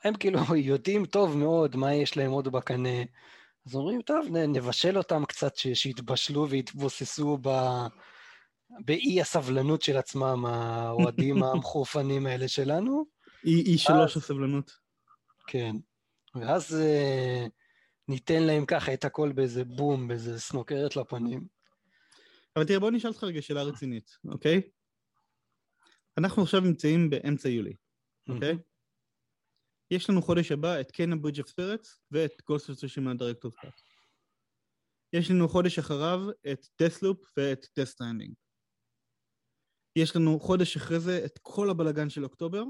[0.04, 3.02] הם כאילו יודעים טוב מאוד מה יש להם עוד בקנה,
[3.66, 7.48] אז אומרים, טוב, נבשל אותם קצת, שיתבשלו ויתבוססו ב...
[8.84, 13.15] באי הסבלנות של עצמם, האוהדים המחורפנים האלה שלנו.
[13.46, 14.72] אי שלוש הסבלנות.
[15.46, 15.76] כן.
[16.34, 17.48] ואז uh,
[18.08, 21.46] ניתן להם ככה את הכל באיזה בום, באיזה סנוקרת לפנים.
[22.56, 24.62] אבל תראה, בוא נשאל אותך רגע שאלה רצינית, אוקיי?
[26.18, 27.74] אנחנו עכשיו נמצאים באמצע יולי,
[28.28, 28.58] אוקיי?
[29.90, 33.80] יש לנו חודש הבא את Kena: Bridge of Spirits ואת Ghost of Tsushima Director's Cut.
[35.12, 36.20] יש לנו חודש אחריו
[36.52, 38.34] את Deathloop ואת Death Stranding.
[39.96, 42.62] יש לנו חודש אחרי זה את כל הבלגן של אוקטובר,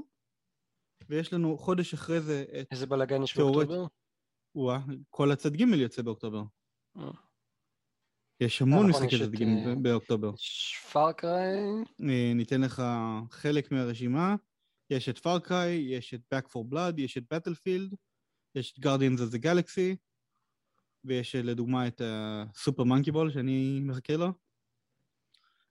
[1.09, 2.67] ויש לנו חודש אחרי זה את...
[2.71, 3.85] איזה בלאגן יש באוקטובר?
[4.55, 4.79] וואה,
[5.09, 6.43] כל הצד ג' יוצא באוקטובר.
[6.97, 7.11] אה.
[8.39, 10.31] יש המון נכון, משחקי צד ג' אה, באוקטובר.
[10.91, 11.57] Far Cry.
[12.09, 12.83] אה, ניתן לך
[13.31, 14.35] חלק מהרשימה.
[14.89, 17.95] יש את Far Cry, יש את Back for Blood, יש את Battlefield,
[18.55, 19.95] יש את Guardians of the Galaxy,
[21.03, 22.01] ויש לדוגמה את
[22.53, 24.33] סופר מנקי בול שאני מחכה לו.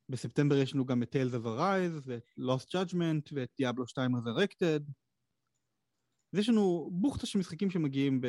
[0.08, 4.82] בספטמבר יש לנו גם את Tales of Arise, ואת Lost Judgment, ואת Diablo 2 Resurrected.
[6.32, 8.20] אז יש לנו בוכטה של משחקים שמגיעים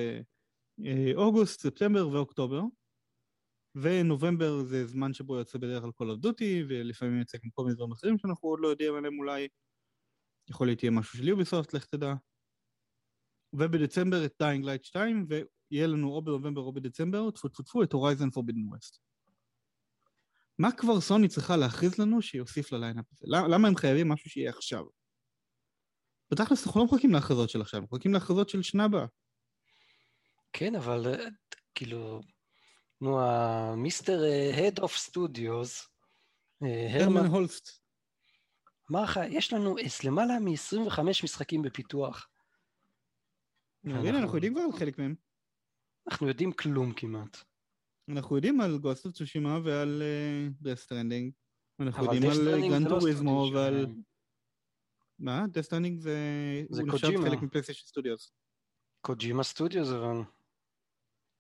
[0.82, 2.62] באוגוסט, ספטמבר ואוקטובר,
[3.76, 7.92] ונובמבר זה זמן שבו יוצא בדרך כלל of Duty, ולפעמים יוצא גם כל מיני דברים
[7.92, 9.48] אחרים שאנחנו עוד לא יודעים עליהם אולי.
[10.50, 12.14] יכול להיות יהיה משהו של יוביסופט, לך תדע.
[13.54, 17.94] ובדצמבר את Dying Light 2, ויהיה לנו או בנובמבר או בדצמבר, טפו טפו טפו, את
[17.94, 18.98] Horizon Forbidden West.
[20.60, 23.26] מה כבר סוני צריכה להכריז לנו שיוסיף ל lineup הזה?
[23.50, 24.86] למה הם חייבים משהו שיהיה עכשיו?
[26.32, 29.06] בתכלס אנחנו לא מחכים להכרזות של עכשיו, מחכים להכרזות של שנה הבאה.
[30.54, 31.26] כן, אבל אה,
[31.76, 32.22] כאילו,
[33.02, 34.22] נו, ה Mister
[34.54, 35.88] Head of Studios,
[36.62, 37.70] הרמן הולסט.
[38.92, 42.28] אמר לך, יש לנו למעלה מ-25 משחקים בפיתוח.
[43.84, 45.16] הנה, אנחנו יודעים כבר על חלק מהם.
[46.08, 47.38] אנחנו יודעים כלום כמעט.
[48.10, 50.04] אנחנו יודעים על Ghost Tsushima ועל
[50.62, 51.32] Death Stranding.
[51.80, 53.86] אנחנו יודעים על Gran Turismo ועל...
[55.20, 55.46] מה?
[55.48, 56.18] Death Stranding זה...
[56.70, 57.30] זה קוג'ימה.
[57.30, 58.32] חלק מפלייסטיישן Studios.
[59.02, 60.22] קוג'ימה Studios אבל...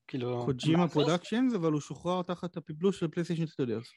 [0.08, 0.46] כאילו...
[0.46, 3.88] Kojima Productions, אבל הוא שוחרר תחת ה publish של פלייסטיישן Studios.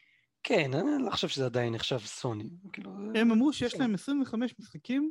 [0.42, 2.50] כן, אני לא חושב שזה עדיין נחשב סוני.
[2.72, 2.90] כאילו...
[3.14, 5.10] הם אמרו שיש להם 25 משחקים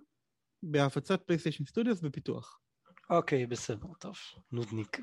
[0.63, 2.59] בהפצת פלייסטיישן Studios בפיתוח.
[3.09, 4.15] אוקיי, בסדר, טוב.
[4.51, 4.97] נודניק.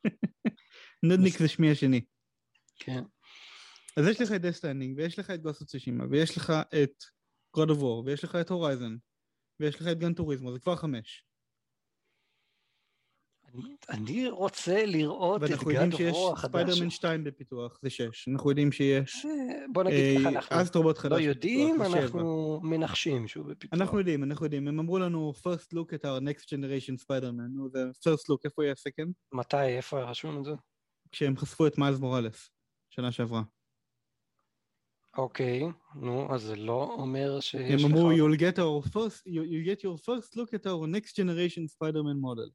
[1.02, 2.04] נודניק זה שמי השני.
[2.76, 3.02] כן.
[3.96, 7.04] אז יש לך את Death Stranding, ויש לך את Ghost Tsushima, ויש לך את
[7.56, 8.96] God of War, ויש לך את Horizon,
[9.60, 11.24] ויש לך את Gran Turismo, זה כבר חמש.
[13.88, 18.28] אני רוצה לראות את גן ואנחנו יודעים שיש ספיידרמן 2 בפיתוח, זה 6.
[18.28, 19.26] אנחנו יודעים שיש...
[19.26, 23.80] אה, בוא נגיד ככה, אנחנו Astro Bot חדש לא יודעים, אנחנו מנחשים שהוא בפיתוח.
[23.80, 24.68] אנחנו יודעים, אנחנו יודעים.
[24.68, 27.48] הם אמרו לנו first look at our next generation Spider-Man.
[27.54, 29.12] נו, זה first look, איפה יהיה second?
[29.32, 30.52] מתי, איפה רשום את זה?
[31.12, 32.50] כשהם חשפו את Miles Morales,
[32.90, 33.42] שנה שעברה.
[35.16, 35.62] אוקיי,
[35.94, 37.90] נו, אז זה לא אומר שיש לך...
[37.90, 41.64] הם אמרו, you'll get our first, you'll get your first look at our next generation
[41.76, 42.50] Spider-Man model.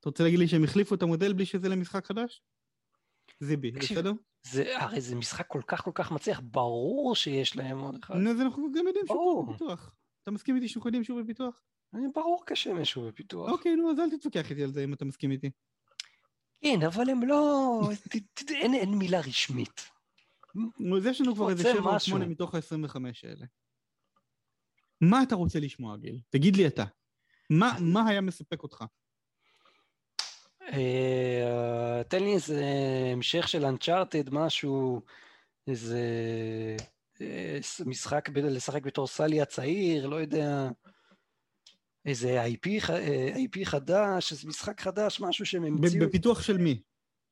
[0.00, 2.42] אתה רוצה להגיד לי שהם החליפו את המודל בלי שזה למשחק חדש?
[3.40, 4.12] זיבי, בסדר?
[4.46, 8.14] זה, הרי זה משחק כל כך כל כך מצליח, ברור שיש להם עוד אחד.
[8.14, 9.94] נו, אז אנחנו גם יודעים שהוא בפיתוח.
[10.22, 11.60] אתה מסכים איתי שאנחנו יודעים שהוא בפיתוח?
[12.14, 13.50] ברור כשמש שהוא בפיתוח.
[13.50, 15.50] אוקיי, נו, אז אל תתווכח איתי על זה אם אתה מסכים איתי.
[16.60, 17.80] כן, אבל הם לא...
[18.50, 19.93] אין מילה רשמית.
[20.96, 23.46] אז יש לנו כבר איזה 7 או 8 מתוך ה-25 האלה.
[25.00, 26.20] מה אתה רוצה לשמוע, גיל?
[26.30, 26.84] תגיד לי אתה.
[27.50, 28.84] מה, מה היה מספק אותך?
[30.62, 32.64] אה, תן לי איזה
[33.12, 35.00] המשך של אנצ'ארטד, משהו,
[35.66, 36.00] איזה
[37.20, 40.68] אה, משחק לשחק בתור סלי הצעיר, לא יודע,
[42.04, 42.66] איזה IP,
[43.34, 46.06] IP אה, חדש, איזה משחק חדש, משהו שהם המציאו.
[46.06, 46.82] בפיתוח של מי?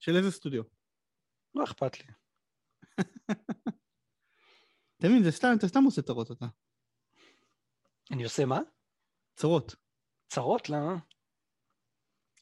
[0.01, 0.63] של איזה סטודיו?
[1.55, 2.07] לא אכפת לי.
[4.99, 6.47] אתה מבין, זה סתם, אתה סתם עושה צרות אתה.
[8.11, 8.61] אני עושה מה?
[9.35, 9.75] צרות.
[10.29, 10.69] צרות?
[10.69, 10.97] למה?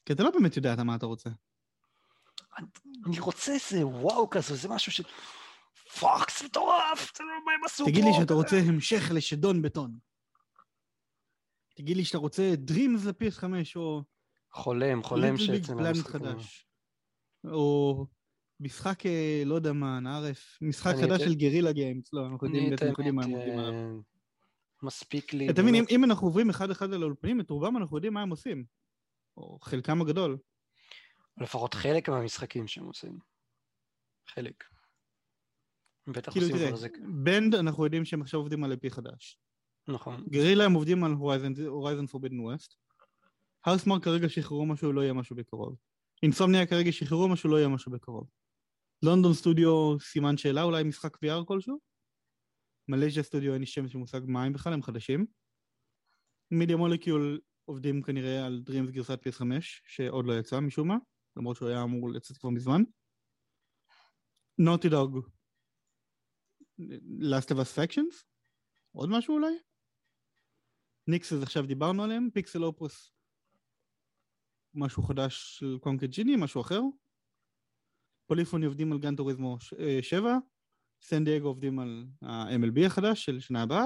[0.05, 1.29] כי אתה לא באמת יודע מה אתה רוצה.
[3.07, 5.01] אני רוצה איזה וואו כזה, זה משהו ש...
[5.99, 7.91] פאק, זה מטורף, זה לא מה הם עשו פה.
[7.91, 9.99] תגיד לי שאתה רוצה המשך לשדון בטון.
[11.75, 13.43] תגיד לי שאתה רוצה Dreams ל-PS5
[13.75, 14.03] או...
[14.51, 15.73] חולם, חולם שיצא.
[16.03, 16.67] חדש.
[17.45, 18.07] או
[18.61, 23.23] משחק, אה, לא יודע מה, נערף, משחק חדש של גרילה גיימס, לא, אנחנו יודעים מה
[23.23, 23.73] הם עובדים עליו.
[23.73, 23.91] אה,
[24.83, 25.49] מספיק לי.
[25.49, 28.29] אתה מבין, אם, אנחנו עוברים אחד אחד על האולפנים, את רובם אנחנו יודעים מה הם
[28.29, 28.63] עושים.
[29.37, 30.37] או חלקם הגדול.
[31.37, 33.17] לפחות חלק מהמשחקים שהם עושים.
[34.27, 34.63] חלק.
[36.07, 37.07] בטח כאילו עושים תראה.
[37.23, 39.39] Bend אנחנו יודעים שהם עכשיו עובדים על IP חדש.
[39.87, 40.25] נכון.
[40.29, 41.11] גרילה הם עובדים על
[41.67, 42.75] Horizon Forbidden West.
[43.65, 45.75] Housemarque כרגע שחררו משהו, לא יהיה משהו בקרוב.
[46.23, 48.27] Insomniac כרגע שחררו משהו, לא יהיה משהו בקרוב.
[49.03, 51.79] London Studio סימן שאלה, אולי משחק VR כלשהו?
[52.87, 55.25] מלז'ה סטודיו אין לי שם של מושג מה הם בכלל, הם חדשים.
[56.51, 59.43] מידיה מולקיול עובדים כנראה על Dreams גרסת PS5,
[59.85, 60.97] שעוד לא יצא משום מה,
[61.37, 62.81] למרות שהוא היה אמור לצאת כבר מזמן.
[64.57, 65.19] נוטי דוג.
[67.19, 68.23] Last of Us Factions?
[68.91, 69.57] עוד משהו אולי?
[71.07, 73.11] ניקסס עכשיו דיברנו עליהם, פיקסל אופוס
[74.73, 76.81] משהו חדש של קונקט ג'יני, משהו אחר.
[78.31, 79.57] Polyphony עובדים על Gran Turismo
[80.01, 80.37] 7,
[81.01, 83.85] סן דייגו עובדים על ה-MLB החדש של שנה הבאה.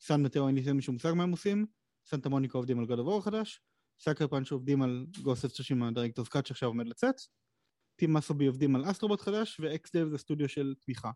[0.00, 1.66] סן מטאו אין לי שום מושג מה הם עושים,
[2.06, 3.60] סנטה מוניקה עובדים על God of War החדש,
[4.00, 7.14] Sucker Punch עובדים על Ghost of Tsushima ה Director's Cut שעכשיו עומד לצאת,
[7.96, 11.10] Team Asobi עובדים על Astro Bot חדש, ו XDev זה סטודיו של תמיכה.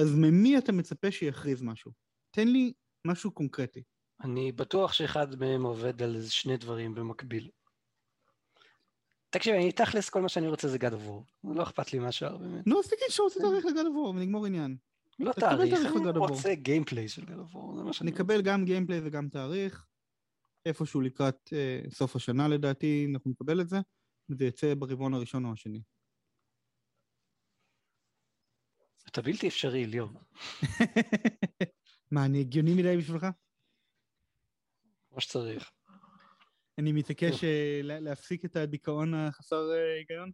[0.00, 1.92] אז ממי אתה מצפה שיכריז משהו?
[2.36, 2.72] תן לי
[3.06, 3.82] משהו קונקרטי.
[4.24, 7.50] אני בטוח שאחד מהם עובד על איזה שני דברים במקביל.
[9.34, 11.50] תקשיב, אני תכלס כל מה שאני רוצה זה God of War.
[11.56, 12.66] לא אכפת לי מהשאר באמת.
[12.66, 14.76] נו, אז תגיד שאתה רוצה תאריך לגד אבור ונגמור עניין.
[15.18, 16.18] לא תאריך, אני ל-God.
[16.18, 18.22] רוצה גיימפליי של God of War, זה מה שאני רוצה.
[18.22, 19.86] נקבל גם גיימפליי וגם תאריך.
[20.66, 23.76] איפשהו לקראת אה, סוף השנה לדעתי, אנחנו נקבל את זה.
[24.28, 25.82] זה יצא ברבעון הראשון או השני.
[29.08, 30.10] אתה בלתי אפשרי, ליאור.
[32.10, 33.26] מה, אני הגיוני מדי בשבילך?
[35.10, 35.70] כמו שצריך.
[36.78, 40.30] אני מתעקש אה, לה- להפסיק את הדיכאון החסר אה, היגיון?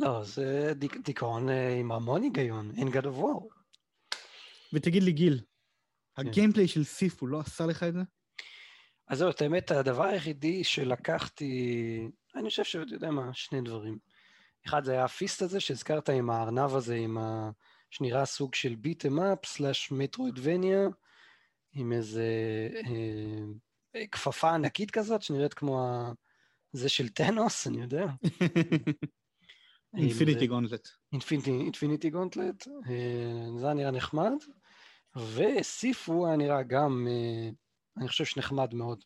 [0.00, 0.72] לא, זה
[1.04, 3.54] דיכאון אה, עם המון היגיון, אין God of War.
[4.72, 6.26] ותגיד לי, גיל, כן.
[6.26, 8.00] הגיימפליי של סיפו לא עשה לך את זה?
[9.08, 12.00] אז זהו, את האמת, הדבר היחידי שלקחתי,
[12.34, 13.98] אני חושב שאתה יודע מה, שני דברים.
[14.66, 17.50] אחד זה היה הפיסט הזה שהזכרת עם הארנב הזה, עם ה...
[17.90, 20.80] שנראה סוג של ביטם אפ סלאש מטרואידבניה,
[21.72, 22.28] עם איזה
[22.86, 23.44] אה,
[24.10, 26.12] כפפה ענקית כזאת, שנראית כמו ה...
[26.72, 28.06] זה של טנוס, אני יודע.
[29.96, 30.88] Infinity Gauntlet.
[31.48, 32.68] Infinity Gauntlet,
[33.58, 34.32] זה היה נראה נחמד,
[35.16, 37.50] ו Sifu היה נראה גם, אה,
[37.96, 39.04] אני חושב שנחמד מאוד.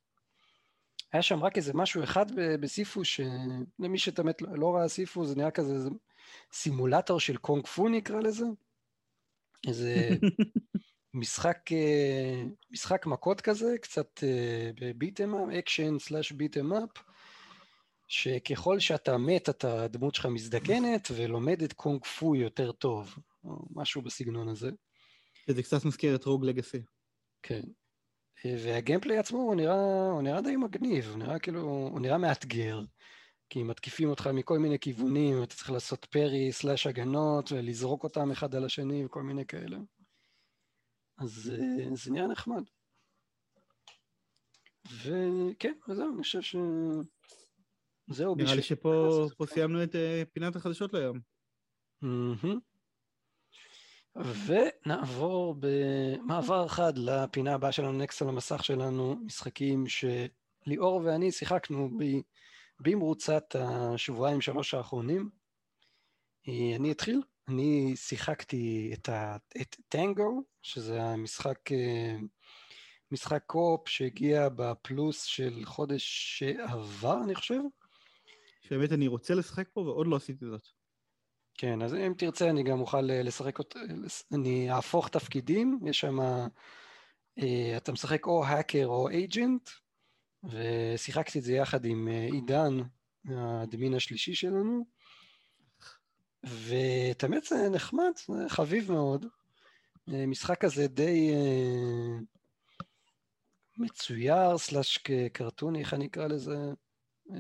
[1.13, 2.27] היה שם רק איזה משהו אחד
[2.61, 5.89] ב Sifu, שלמי שבאמת לא, לא ראה Sifu, זה נראה כזה
[6.53, 8.47] סימולטור של קונג פו נקרא לזה.
[9.67, 10.09] איזה
[11.19, 14.21] משחק, אה, משחק מכות כזה, קצת
[14.81, 16.91] ב beat 'em up, אקשן slash beat 'em up,
[18.09, 23.15] שככל שאתה מת, אתה, הדמות שלך מזדקנת ולומדת קונג פו יותר טוב,
[23.45, 24.71] או משהו בסגנון הזה.
[25.49, 26.83] זה קצת מזכיר את Rogue Legacy.
[27.43, 27.63] כן.
[28.45, 32.19] אה, וה gameplay עצמו הוא נראה, הוא נראה די מגניב, הוא נראה כאילו, הוא נראה
[32.19, 32.81] מאתגר.
[33.51, 38.55] כי מתקיפים אותך מכל מיני כיוונים, אתה צריך לעשות parry slash הגנות ולזרוק אותם אחד
[38.55, 39.79] על השני וכל מיני כאלה.
[41.19, 42.63] אז אה, זה נראה נחמד.
[45.03, 46.57] וכן, וזהו, אני חושב ש...
[48.11, 49.27] זהו נראה לי שפה.
[49.47, 51.21] סיימנו את אה, פינת החדשות להיום.
[52.03, 52.59] מהמם.
[54.17, 61.91] ונעבור במעבר חד לפינה הבאה שלנו, נקסט על המסך שלנו, משחקים שליאור ואני שיחקנו
[62.81, 65.31] במרוצת השבועיים שלוש האחרונים.
[66.49, 72.17] אה, אני אתחיל, אני שיחקתי את, ה, את טנגו, שזה המשחק, אה,
[73.11, 76.05] משחק קו-אופ שהגיע בפלוס של חודש
[76.39, 77.61] שעבר, אני חושב.
[78.61, 80.69] שבאמת אני רוצה לשחק פה ועוד לא עשיתי זאת.
[81.55, 83.79] כן, אז אם תרצה אני גם אוכל אה, לשחק אותו,
[84.35, 86.21] אני אהפוך תפקידים, יש שם,
[87.39, 89.71] אה, אתה משחק או האקר או אייג'נט,
[90.45, 92.79] ושיחקתי את זה יחד עם אה, עידן,
[93.29, 94.87] האדמין השלישי שלנו,
[97.23, 98.13] האמת זה נחמד,
[98.49, 99.27] חביב מאוד.
[100.13, 102.19] אה, משחק כזה די אה,
[103.79, 104.99] מצויר, סלאש
[105.33, 106.57] קרטוני, איך אני אקרא לזה?
[107.35, 107.39] אה,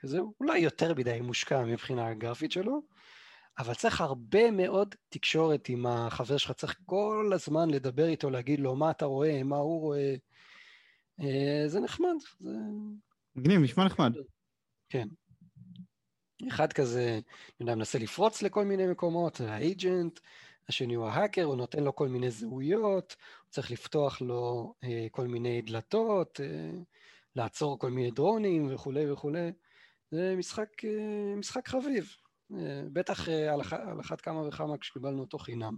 [0.00, 2.82] כזה אולי יותר מדי מושקע מבחינה גרפית שלו,
[3.58, 8.76] אבל צריך הרבה מאוד תקשורת עם החבר שלך, צריך כל הזמן לדבר איתו, להגיד לו
[8.76, 10.14] מה אתה רואה, מה הוא רואה.
[11.20, 12.50] אה, זה נחמד, זה...
[13.36, 14.12] מגניב, נשמע נחמד.
[14.88, 15.08] כן.
[16.48, 17.20] אחד כזה, אני
[17.60, 20.20] יודע, מנסה לפרוץ לכל מיני מקומות, האג'נט,
[20.68, 25.26] השני הוא ההאקר, הוא נותן לו כל מיני זהויות, הוא צריך לפתוח לו אה, כל
[25.26, 26.70] מיני דלתות, אה,
[27.36, 29.52] לעצור כל מיני דרונים וכולי וכולי.
[30.10, 32.16] זה משחק, אה, משחק חביב.
[32.54, 35.76] אה, בטח אה, על, אח, על אחת כמה וכמה כשקיבלנו אותו חינם.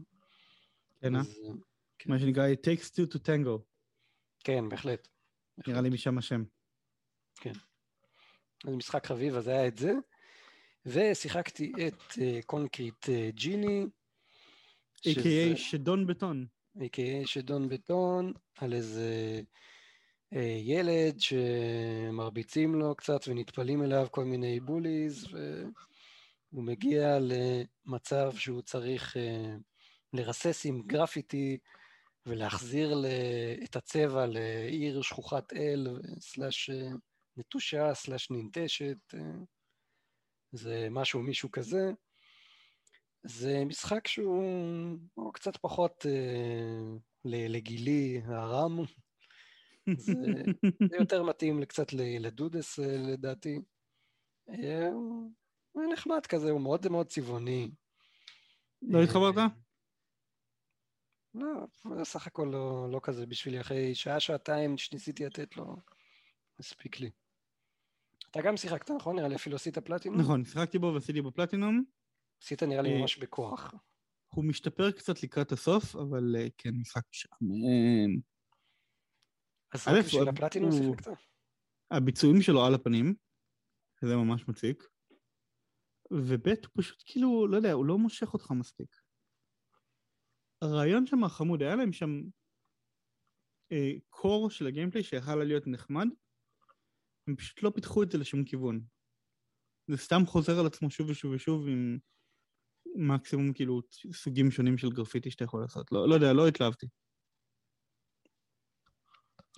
[1.00, 1.20] כן, אה?
[1.20, 1.52] אה,
[1.98, 2.11] כן.
[2.11, 3.62] מה שנקרא, it takes two to tango.
[4.44, 5.08] כן, בהחלט.
[5.66, 6.44] נראה לי משם השם.
[8.64, 9.92] אז משחק חביב, אז היה את זה.
[10.87, 12.03] ושיחקתי את
[12.47, 13.87] קונקריט ג'יני.
[15.07, 15.57] A.K.A.
[15.57, 16.47] שדון בטון.
[16.76, 17.26] A.K.A.
[17.26, 19.41] שדון בטון, על איזה
[20.35, 29.16] אה, ילד שמרביצים לו קצת ונטפלים אליו כל מיני בוליז, והוא מגיע למצב שהוא צריך
[29.16, 29.55] אה,
[30.12, 31.59] לרסס עם גרפיטי
[32.26, 33.05] ולהחזיר
[33.64, 36.89] את הצבע לעיר שכוחת אל, סלאש אה,
[37.37, 39.20] נטושה, סלאש ננטשת, אה,
[40.53, 41.90] זה משהו, מישהו כזה.
[43.22, 44.44] זה משחק שהוא
[45.14, 48.78] הוא קצת פחות אה, לגילי הרם,
[49.96, 50.12] זה,
[50.90, 53.59] זה יותר מתאים קצת לדודס אה, לדעתי.
[54.48, 54.88] אה,
[55.72, 57.70] הוא נחמד כזה, הוא מאוד מאוד צבעוני.
[58.82, 59.34] לא אה, התחברת?
[61.34, 65.76] לא, זה סך הכל לא, לא כזה בשבילי, אחרי שעה, שעתיים שניסיתי לתת לו,
[66.59, 67.11] הספיק לי.
[68.31, 69.16] אתה גם שיחקת, נכון?
[69.16, 70.20] נראה לי אפילו עשית פלטינום?
[70.20, 71.85] נכון, שיחקתי בו ועשיתי בו פלטינום.
[72.43, 73.74] עשית נראה לי אה, ממש בכוח.
[74.28, 78.20] הוא משתפר קצת לקראת הסוף, אבל אה, כן, משחק משעמם.
[79.74, 81.11] אז רק בשביל הפלטינום שיחקת?
[81.91, 83.14] הביצועים שלו על הפנים,
[84.01, 84.83] שזה ממש מציק.
[86.11, 88.97] וב' הוא פשוט כאילו, לא יודע, הוא לא מושך אותך מספיק.
[90.62, 92.22] הרעיון שם חמוד, היה להם שם
[93.72, 96.07] אה, קור של הגיימפליי שיכל להיות נחמד,
[97.31, 98.81] הם פשוט לא פיתחו את זה לשום כיוון.
[99.91, 101.99] זה סתם חוזר על עצמו שוב ושוב ושוב עם
[102.97, 103.81] מקסימום כאילו
[104.12, 105.93] סוגים שונים של גרפיטי שאתה יכול לעשות.
[105.93, 106.87] לא, לא יודע, לא התלהבתי.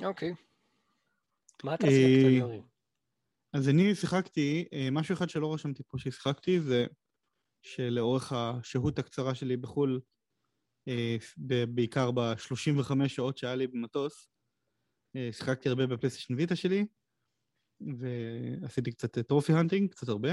[0.04, 0.34] אוקיי.
[1.64, 2.64] מה אתה אה, שיחקת?
[3.52, 6.86] אז אני שיחקתי, אה, משהו אחד שלא רשמתי פה ששיחקתי זה
[7.62, 10.00] שלאורך השהות הקצרה שלי בחו"ל,
[10.88, 11.16] אה,
[11.68, 14.28] בעיקר ב-35 שעות שהיה לי במטוס,
[15.32, 16.86] שיחקתי הרבה בפלייסטיישן ויטה שלי,
[17.98, 20.30] ועשיתי קצת טרופי הנטינג, קצת הרבה,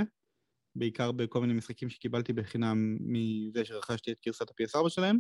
[0.76, 5.20] בעיקר בכל מיני משחקים שקיבלתי בחינם מזה שרכשתי את גרסת ה-PS4 שלהם,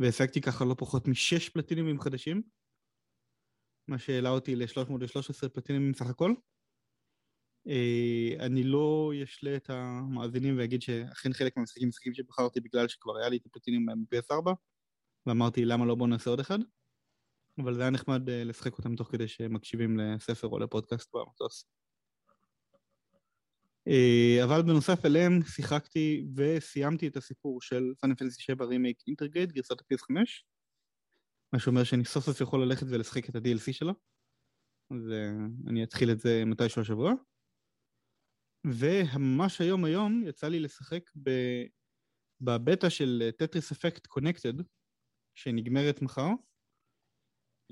[0.00, 2.42] והשגתי ככה לא פחות משש פלטינימים חדשים,
[3.88, 6.34] מה שהעלה אותי ל-313 פלטינימים סך הכל.
[7.68, 13.28] אה, אני לא אשלה את המאזינים ואגיד שאכן חלק מהמשחקים משחקים שבחרתי בגלל שכבר היה
[13.28, 14.50] לי את הפלטינים מ-PS4
[15.26, 15.94] ואמרתי למה לא?
[15.94, 16.58] בוא נעשה עוד אחד
[17.58, 21.64] אבל זה היה נחמד אה, לשחק אותם תוך כדי שמקשיבים לספר או לפודקאסט במטוס.
[23.88, 29.80] אה, אבל בנוסף אליהם שיחקתי וסיימתי את הסיפור של פאנל פנטסי 7 רימייק אינטרגייט גרסת
[29.80, 30.14] ה-PS5
[31.52, 33.92] מה שאומר שאני סוף סוף יכול ללכת ולשחק את ה-DLC שלו
[34.90, 35.30] אז אה,
[35.68, 37.12] אני אתחיל את זה מתישהו השבוע.
[38.66, 41.30] וממש היום היום יצא לי לשחק ב...
[42.40, 44.52] בבטא של Tetris Effect Connected,
[45.34, 46.28] שנגמרת מחר,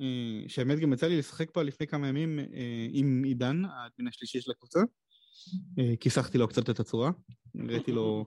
[0.00, 4.40] אה, שהאמת גם יצא לי לשחק בה לפני כמה ימים אה, עם עידן, האדמין השלישי
[4.40, 4.80] של הקבוצה.
[5.78, 7.10] אה, כיסחתי לו קצת את הצורה,
[7.54, 8.26] הראיתי לו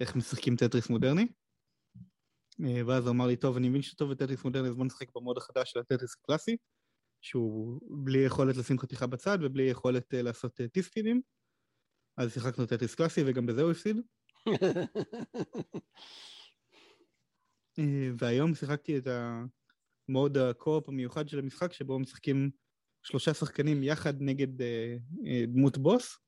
[0.00, 1.26] איך משחקים טטריס מודרני.
[2.86, 5.38] ואז הוא אמר לי, טוב, אני מבין שטוב בטטריס מודרני, אז בוא נשחק ב mode
[5.38, 6.56] החדש של הטטריס הקלאסי,
[7.20, 11.20] שהוא בלי יכולת לשים חתיכה בצד ובלי יכולת לעשות T-spin ים.
[12.16, 13.96] אז שיחקנו טטריס קלאסי וגם בזה הוא הפסיד.
[18.18, 19.06] והיום שיחקתי את
[20.08, 22.50] ה mode ה co-op המיוחד של המשחק, שבו משחקים
[23.02, 24.96] שלושה שחקנים יחד נגד אה,
[25.26, 26.18] אה, דמות בוס,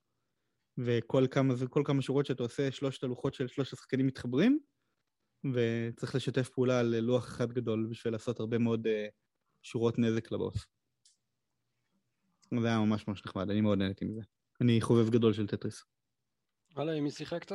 [0.79, 4.59] וכל כמה, כל כמה שורות שאתה עושה, שלושת הלוחות של שלושת השחקנים מתחברים,
[5.53, 9.09] וצריך לשתף פעולה על לוח אחד גדול בשביל לעשות הרבה מאוד אה,
[9.62, 10.66] שורות נזק לבוס.
[12.61, 14.22] זה היה ממש ממש נחמד, אני מאוד נהניתי מזה.
[14.61, 15.85] אני חובב גדול של טטריס.
[16.74, 17.53] וואלה, עם מי שיחקת?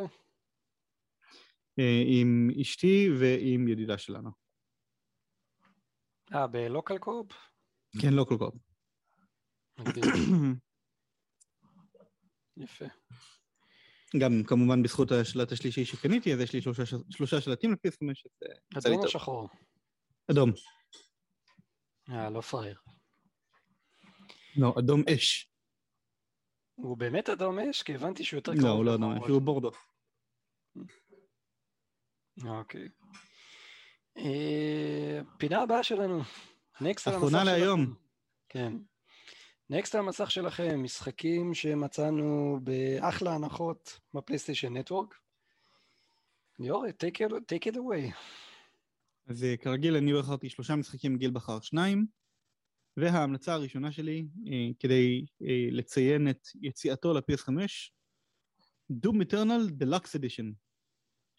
[1.79, 4.42] אה, עם אשתי ועם ידידה שלנו.
[6.35, 7.27] אה, בלוקל קורפ?
[8.01, 8.57] כן, לא כך.
[9.79, 10.13] מגניב.
[12.57, 12.85] יפה.
[14.19, 18.23] גם כמובן בזכות השלט השלישי שקניתי, אז יש לי שלושה, שלושה שלטים לפי 5
[18.75, 19.07] אז אה, אדום או.
[19.09, 19.49] שחור?
[20.31, 20.51] אדום.
[22.09, 22.79] אה, לא פראייר.
[24.57, 25.49] לא, אדום אש.
[26.75, 27.83] הוא באמת אדום אש?
[27.83, 29.29] כי הבנתי שהוא יותר לא, קרוב הוא לא אדום אש.
[29.29, 29.71] הוא בורדו.
[32.45, 32.81] אוקיי.
[32.81, 32.87] אה,
[35.37, 36.21] פינה הבאה שלנו.
[36.81, 37.83] נקסט על אחרונה המסך להיום.
[37.83, 37.95] שלנו.
[38.49, 38.73] כן.
[39.69, 45.15] נקסט על המסך שלכם, משחקים שמצאנו באחלה הנחות בפלייסטיישן נטוורק.
[46.59, 48.13] ליאור, take it, take it away.
[49.27, 52.05] אז אה, כרגיל אני בחרתי שלושה משחקים, גיל בחר שניים,
[52.97, 57.49] וההמלצה הראשונה שלי, אה, כדי אה, לציין את יציאתו ל-PS5,
[58.91, 60.53] Doom Eternal Deluxe Edition,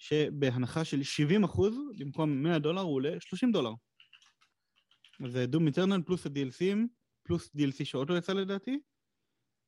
[0.04, 1.60] שבהנחה של 70%
[1.98, 3.70] במקום 100 דולר הוא עולה 30 דולר.
[5.28, 6.78] זה Doom Eternal פלוס ה-DLCים,
[7.22, 8.78] פלוס DLC שעוד לא יצא לדעתי,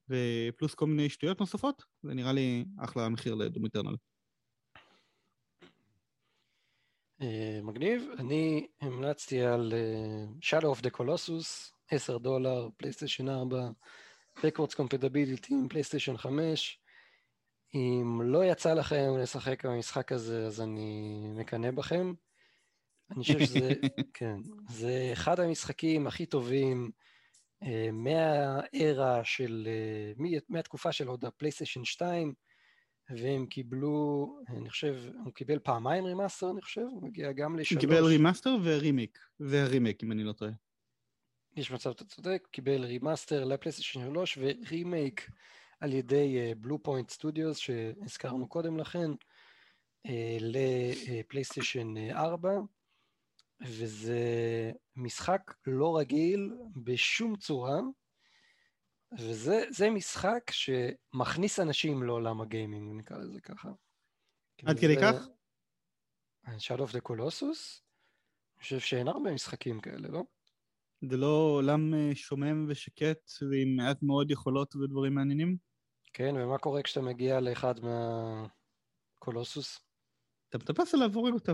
[0.09, 3.97] ופלוס כל מיני שטויות נוספות, זה נראה לי אחלה מחיר ל Doom Eternal.
[7.23, 13.71] אה, מגניב, אני המלצתי על אה, Shadow of the Colossus, 10 דולר, פלייסטיישן 4,
[14.39, 16.81] Backwards Compatibility עם פלייסטיישן 5.
[17.77, 22.13] אם לא יצא לכם לשחק במשחק הזה, אז אני מקנא בכם.
[23.11, 23.71] אני חושב שזה,
[24.15, 24.37] כן,
[24.71, 26.91] זה אחד המשחקים הכי טובים
[27.63, 29.69] אה, מה era של,
[30.49, 32.35] מהתקופה של עוד הפלייסטיישן 2,
[33.11, 37.85] והם קיבלו, אני חושב, הוא קיבל פעמיים remaster, אני חושב, הוא מגיע גם לשלוש.
[37.85, 40.51] הוא קיבל remaster ו remake, זה הרימיק, אם אני לא טועה.
[41.57, 45.31] יש מצב, אתה צודק, קיבל remaster לפלייסטיישן 3 ורימייק
[45.87, 49.11] על ידי Bluepoint Studios, שהזכרנו קודם לכן,
[50.07, 52.51] אה, לפלייסטיישן 4,
[53.61, 54.21] וזה
[54.97, 57.81] משחק לא רגיל בשום צורה.
[59.19, 63.71] וזה משחק שמכניס אנשים לעולם הגיימינג, נקרא לזה ככה.
[64.67, 65.27] עד כדי כך?
[66.47, 67.83] Shadow of the Colossus?
[68.55, 70.23] אני חושב שאין הרבה משחקים כאלה, לא?
[71.11, 75.67] זה לא עולם אה, שומם ושקט ועם מעט מאוד יכולות ודברים מעניינים?
[76.17, 77.75] כן, ומה קורה כשאתה מגיע לאחד
[79.19, 79.81] מה Colossus?
[80.49, 81.53] אתה מטפס עליו והורג אותו.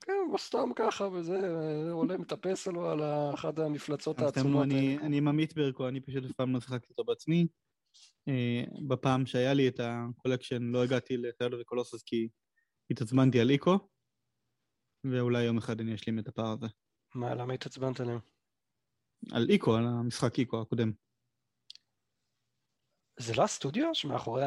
[0.00, 1.38] כן, סתם ככה, וזה
[1.90, 3.00] עולה מטפס עלו על
[3.34, 4.64] אחת המפלצות העצומות.
[4.64, 7.46] אני, אני עם עמית ברקו, אני פשוט אף פעם לא שיחקתי אותו בעצמי.
[8.28, 12.28] אה, בפעם שהיה לי את ה collection לא הגעתי לטיילר וקולוסוס כי
[12.90, 13.88] התעצבנתי על Ico,
[15.04, 16.66] ואולי יום אחד אני אשלים את הפער הזה.
[17.14, 18.18] מה, למה התעצבנת עליהם?
[19.32, 20.92] על איקו, על המשחק איקו הקודם.
[23.22, 24.42] זה לא הסטודיו שמאחורי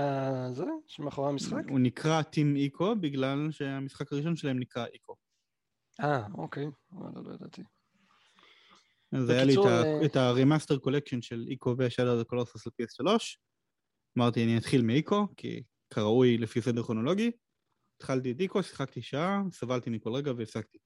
[0.52, 0.64] זה?
[0.88, 1.64] שמאחורי המשחק?
[1.70, 5.16] הוא נקרא Team Ico בגלל שהמשחק הראשון שלהם נקרא Ico.
[6.00, 7.62] אה, אוקיי, וואלה, לא ידעתי.
[9.12, 9.56] אז היה לי
[10.06, 13.08] את הרימאסטר קולקשן של איקו ושאלה קולוסוס ל-PS3.
[14.18, 15.64] אמרתי, אני אתחיל מ Ico, כי
[15.94, 17.32] כראוי לפי סדר כרונולוגי.
[17.98, 20.78] התחלתי את Ico, שיחקתי שעה, סבלתי מכל רגע והפסקתי.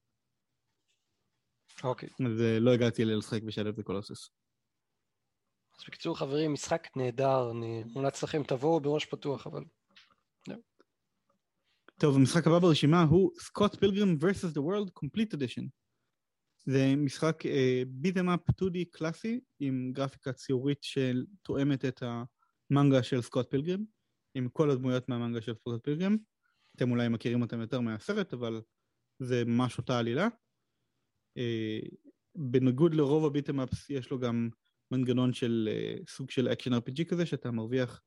[1.84, 2.10] אוקיי.
[2.26, 4.30] אז אה, לא הגעתי לשחק בשאלה קולוסוס.
[5.80, 9.64] אז בקיצור, חברים, משחק נהדר, אני מומלץ לכם, תבואו בראש פתוח, אבל...
[12.00, 14.54] טוב, המשחק הבא ברשימה הוא סקוט פילגרם vs.
[14.54, 15.68] The World Complete Edition.
[16.66, 17.44] זה משחק
[17.88, 22.04] ביטם אפ 2D קלאסי עם גרפיקה ציורית שתואמת את
[22.72, 23.84] המנגה של סקוט פילגרם,
[24.36, 26.18] עם כל הדמויות מהמנגה של סקוט פילגרם.
[26.76, 28.62] אתם אולי מכירים אותם יותר מהסרט, אבל
[29.20, 30.28] זה ממש אותה עלילה.
[31.40, 31.96] Uh,
[32.36, 34.50] בניגוד לרוב ה beat 'em ups יש לו גם
[34.92, 38.02] מנגנון של uh, סוג של action RPG כזה, שאתה מרוויח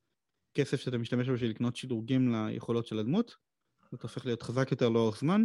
[0.55, 3.37] כסף שאתה משתמש בו בשביל לקנות שדרוגים ליכולות של הדמות.
[3.91, 5.45] ואתה הופך להיות חזק יותר לאורך זמן.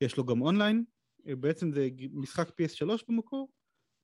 [0.00, 0.84] יש לו גם אונליין,
[1.24, 3.48] בעצם זה משחק PS3 במקור,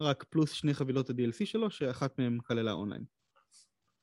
[0.02, 3.04] רק פלוס שני חבילות ה-DLC שלו, שאחת מהן כללה אונליין.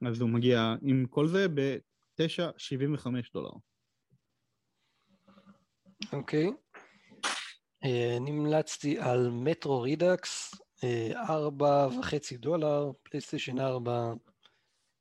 [0.07, 3.51] אז הוא מגיע עם כל זה ב-9.75 דולר.
[6.13, 6.47] אוקיי.
[6.47, 6.79] Okay.
[7.83, 10.55] אה, המלצתי על Metro Redux,
[11.15, 14.13] ארבע וחצי דולר, PlayStation 4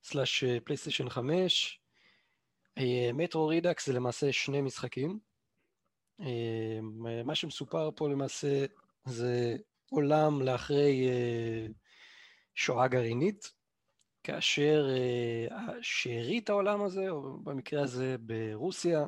[0.02, 1.81] slash PlayStation 5.
[3.14, 5.19] Metro Redux זה למעשה שני משחקים.
[6.20, 6.81] אה,
[7.24, 8.66] מה שמסופר פה למעשה
[9.05, 9.57] זה
[9.90, 11.66] עולם לאחרי אה,
[12.55, 13.52] שואה גרעינית,
[14.23, 19.05] כאשר אה, שארית העולם הזה, או במקרה הזה ברוסיה,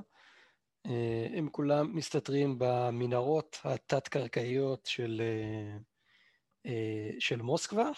[1.37, 5.23] הם כולם מסתתרים במנהרות התת-קרקעיות של,
[7.19, 7.91] של מוסקבה,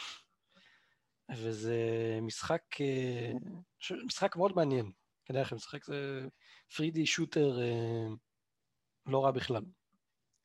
[1.37, 1.79] וזה
[2.23, 2.63] משחק,
[4.07, 4.93] משחק מאוד מעניין.
[5.25, 6.29] כדאי לכם לשחק, זה
[6.71, 8.07] 3D שוטר אה,
[9.07, 9.63] לא רע בכלל.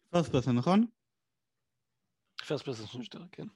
[0.09, 0.85] פרסט פרסון, נכון?
[2.47, 3.47] פרסט פרסון שוטר, כן.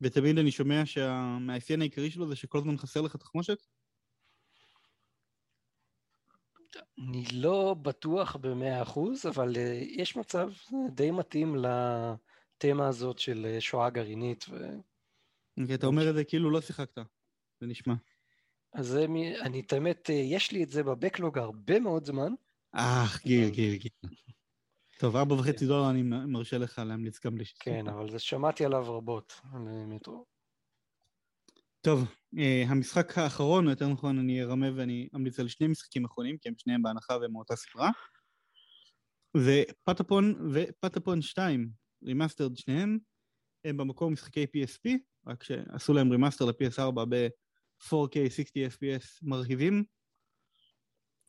[0.00, 3.66] ותמיד אני שומע שהמאפיין העיקרי שלו זה שכל הזמן חסר לך תחמושת?
[6.98, 10.48] אני לא בטוח במאה אחוז, אבל יש מצב
[10.94, 11.56] די מתאים
[12.58, 14.44] לתמה הזאת של uh, שואה גרעינית.
[14.50, 14.56] ו...
[14.56, 16.98] Okay, אוקיי, אתה אומר את זה כאילו לא שיחקת,
[17.60, 17.94] זה נשמע.
[18.74, 22.32] אז אני, את האמת, אה, יש לי את זה בבקלוג הרבה מאוד זמן.
[22.74, 23.90] אה, גיל, גיל, גיל.
[24.98, 27.44] טוב, ארבע וחצי דולר אני מרשה לך להמליץ גם לי.
[27.60, 30.24] כן, אבל זה שמעתי עליו רבות, על מטרו.
[31.80, 32.04] טוב,
[32.66, 36.54] המשחק האחרון, או יותר נכון אני ארמה ואני אמליץ על שני משחקים אחרונים, כי הם
[36.58, 37.90] שניהם בהנחה והם מאותה ספרה.
[39.36, 41.70] זה Patapon ו Patapon 2,
[42.02, 42.98] remastered שניהם,
[43.64, 44.90] הם במקור משחקי PSP,
[45.26, 49.84] רק שעשו להם remaster ל-PS4 ב-4K 60 FPS מרהיבים.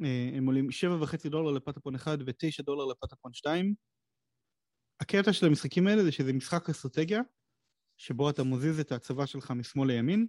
[0.03, 3.73] Uh, הם עולים 7.5 דולר לפטאפון 1 ו-9 דולר לפטאפון 2.
[5.01, 7.21] הקטע של המשחקים האלה זה שזה משחק אסטרטגיה,
[7.97, 10.27] שבו אתה מוזיז את הצבא שלך משמאל לימין,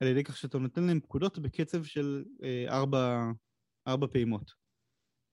[0.00, 3.24] על ידי כך שאתה נותן להם פקודות בקצב של אה, ארבע,
[3.86, 4.59] ארבע פעימות.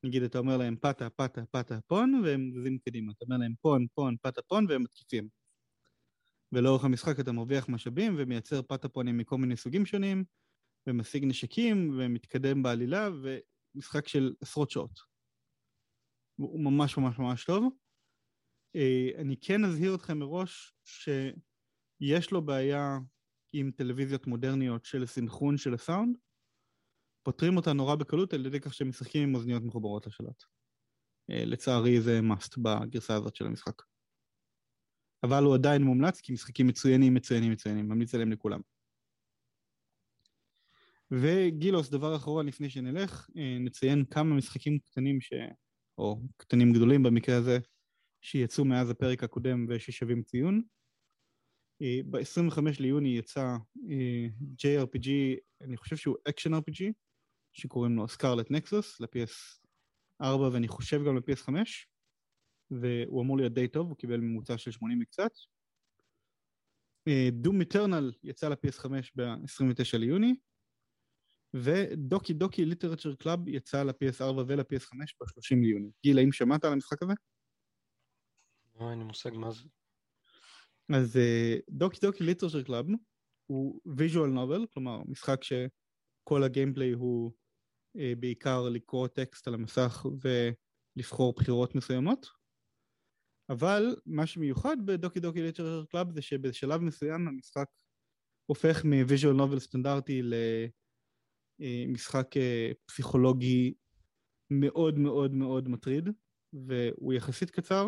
[0.03, 3.11] נגיד, אתה אומר להם פתה, פתה, פתה, פון, והם זזים קדימה.
[3.11, 5.27] אתה אומר להם פון, פון, פתה, פון, והם מתקיפים.
[6.51, 10.23] ולאורך המשחק אתה מרוויח משאבים ומייצר פתה פונים מכל מיני סוגים שונים,
[10.87, 13.09] ומשיג נשקים, ומתקדם בעלילה,
[13.75, 14.99] ומשחק של עשרות שעות.
[16.39, 17.73] הוא ממש ממש ממש טוב.
[18.75, 22.97] אה, אני כן אזהיר אתכם מראש שיש לו בעיה
[23.53, 26.17] עם טלוויזיות מודרניות של סינכרון של הסאונד,
[27.27, 30.43] פותרים אותה נורא בקלות על ידי כך שהם משחקים עם אוזניות מחוברות לשלט.
[31.29, 33.81] אה, לצערי זה must בגרסה הזאת של המשחק.
[35.23, 38.59] אבל הוא עדיין מומלץ כי משחקים מצוינים, מצוינים, מצוינים, ממליץ עליהם לכולם.
[41.11, 45.33] וגילוס, דבר אחרון לפני שנלך, אה, נציין כמה משחקים קטנים ש...
[45.97, 47.57] או קטנים גדולים במקרה הזה,
[48.21, 50.61] שיצאו מאז הפרק הקודם וששווים ציון.
[51.81, 53.57] אה, ב-25 ליוני יצא
[54.61, 55.09] JRPG,
[55.61, 57.06] אני חושב שהוא action RPG,
[57.59, 61.53] שקוראים לו Scarlet Nexus, ל-PS4 ואני חושב גם ל-PS5,
[62.71, 65.31] והוא אמור להיות די טוב, הוא קיבל ממוצע של 80 וקצת.
[67.31, 70.35] Doom Eternal יצא ל-PS5 ב-29 ליוני,
[71.53, 75.89] ו Doki Doki Literature Club יצא ל-PS4 ול-PS5 ב-30 ליוני.
[76.03, 77.13] גיל, האם שמעת על המשחק הזה?
[78.79, 79.63] לא, אין לי מושג מה זה.
[80.93, 81.19] אז
[81.69, 82.85] Doki Doki Literature Club
[83.45, 87.31] הוא visual novel, כלומר משחק שכל ה gameplay הוא
[88.19, 92.27] בעיקר לקרוא טקסט על המסך ולבחור בחירות מסוימות,
[93.49, 97.67] אבל מה שמיוחד ב Doki Doki Literature Club זה שבשלב מסוים המשחק
[98.45, 100.21] הופך מ visual novel סטנדרטי
[101.59, 102.27] למשחק
[102.85, 103.73] פסיכולוגי
[104.51, 106.09] מאוד מאוד מאוד מטריד,
[106.53, 107.87] והוא יחסית קצר,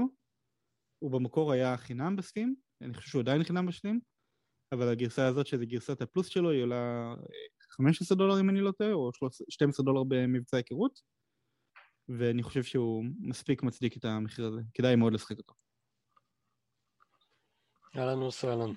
[1.04, 4.00] הוא במקור היה חינם ב Steam, אני חושב שהוא עדיין חינם ב Steam,
[4.72, 7.16] אבל הגרסה הזאת, שזה גרסת הפלוס שלו, היא עולה
[7.82, 9.12] 15 דולר אם אני לא טועה, או
[9.50, 11.00] 12 דולר במבצע היכרות,
[12.10, 15.54] ואני חושב שהוא מספיק מצדיק את המחיר הזה, כדאי מאוד לשחק אותו.
[17.98, 18.74] אהלן וסהלן.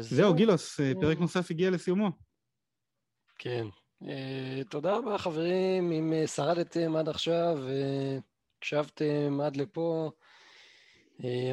[0.00, 2.10] זהו, גילוס, פרק נוסף הגיע לסיומו.
[3.38, 3.66] כן.
[4.70, 7.58] תודה רבה חברים, אם שרדתם עד עכשיו
[8.58, 10.10] והקשבתם עד לפה,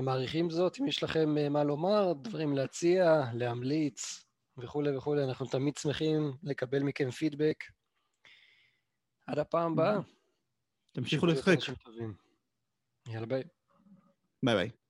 [0.01, 4.24] מעריכים זאת, אם יש לכם מה לומר, דברים להציע, להמליץ
[4.57, 7.63] וכולי וכולי, אנחנו תמיד שמחים לקבל מכם פידבק.
[9.27, 9.97] עד הפעם הבאה.
[10.91, 11.57] תמשיכו לשחק.
[13.07, 13.43] יאללה ביי.
[14.43, 14.84] ביי ביי.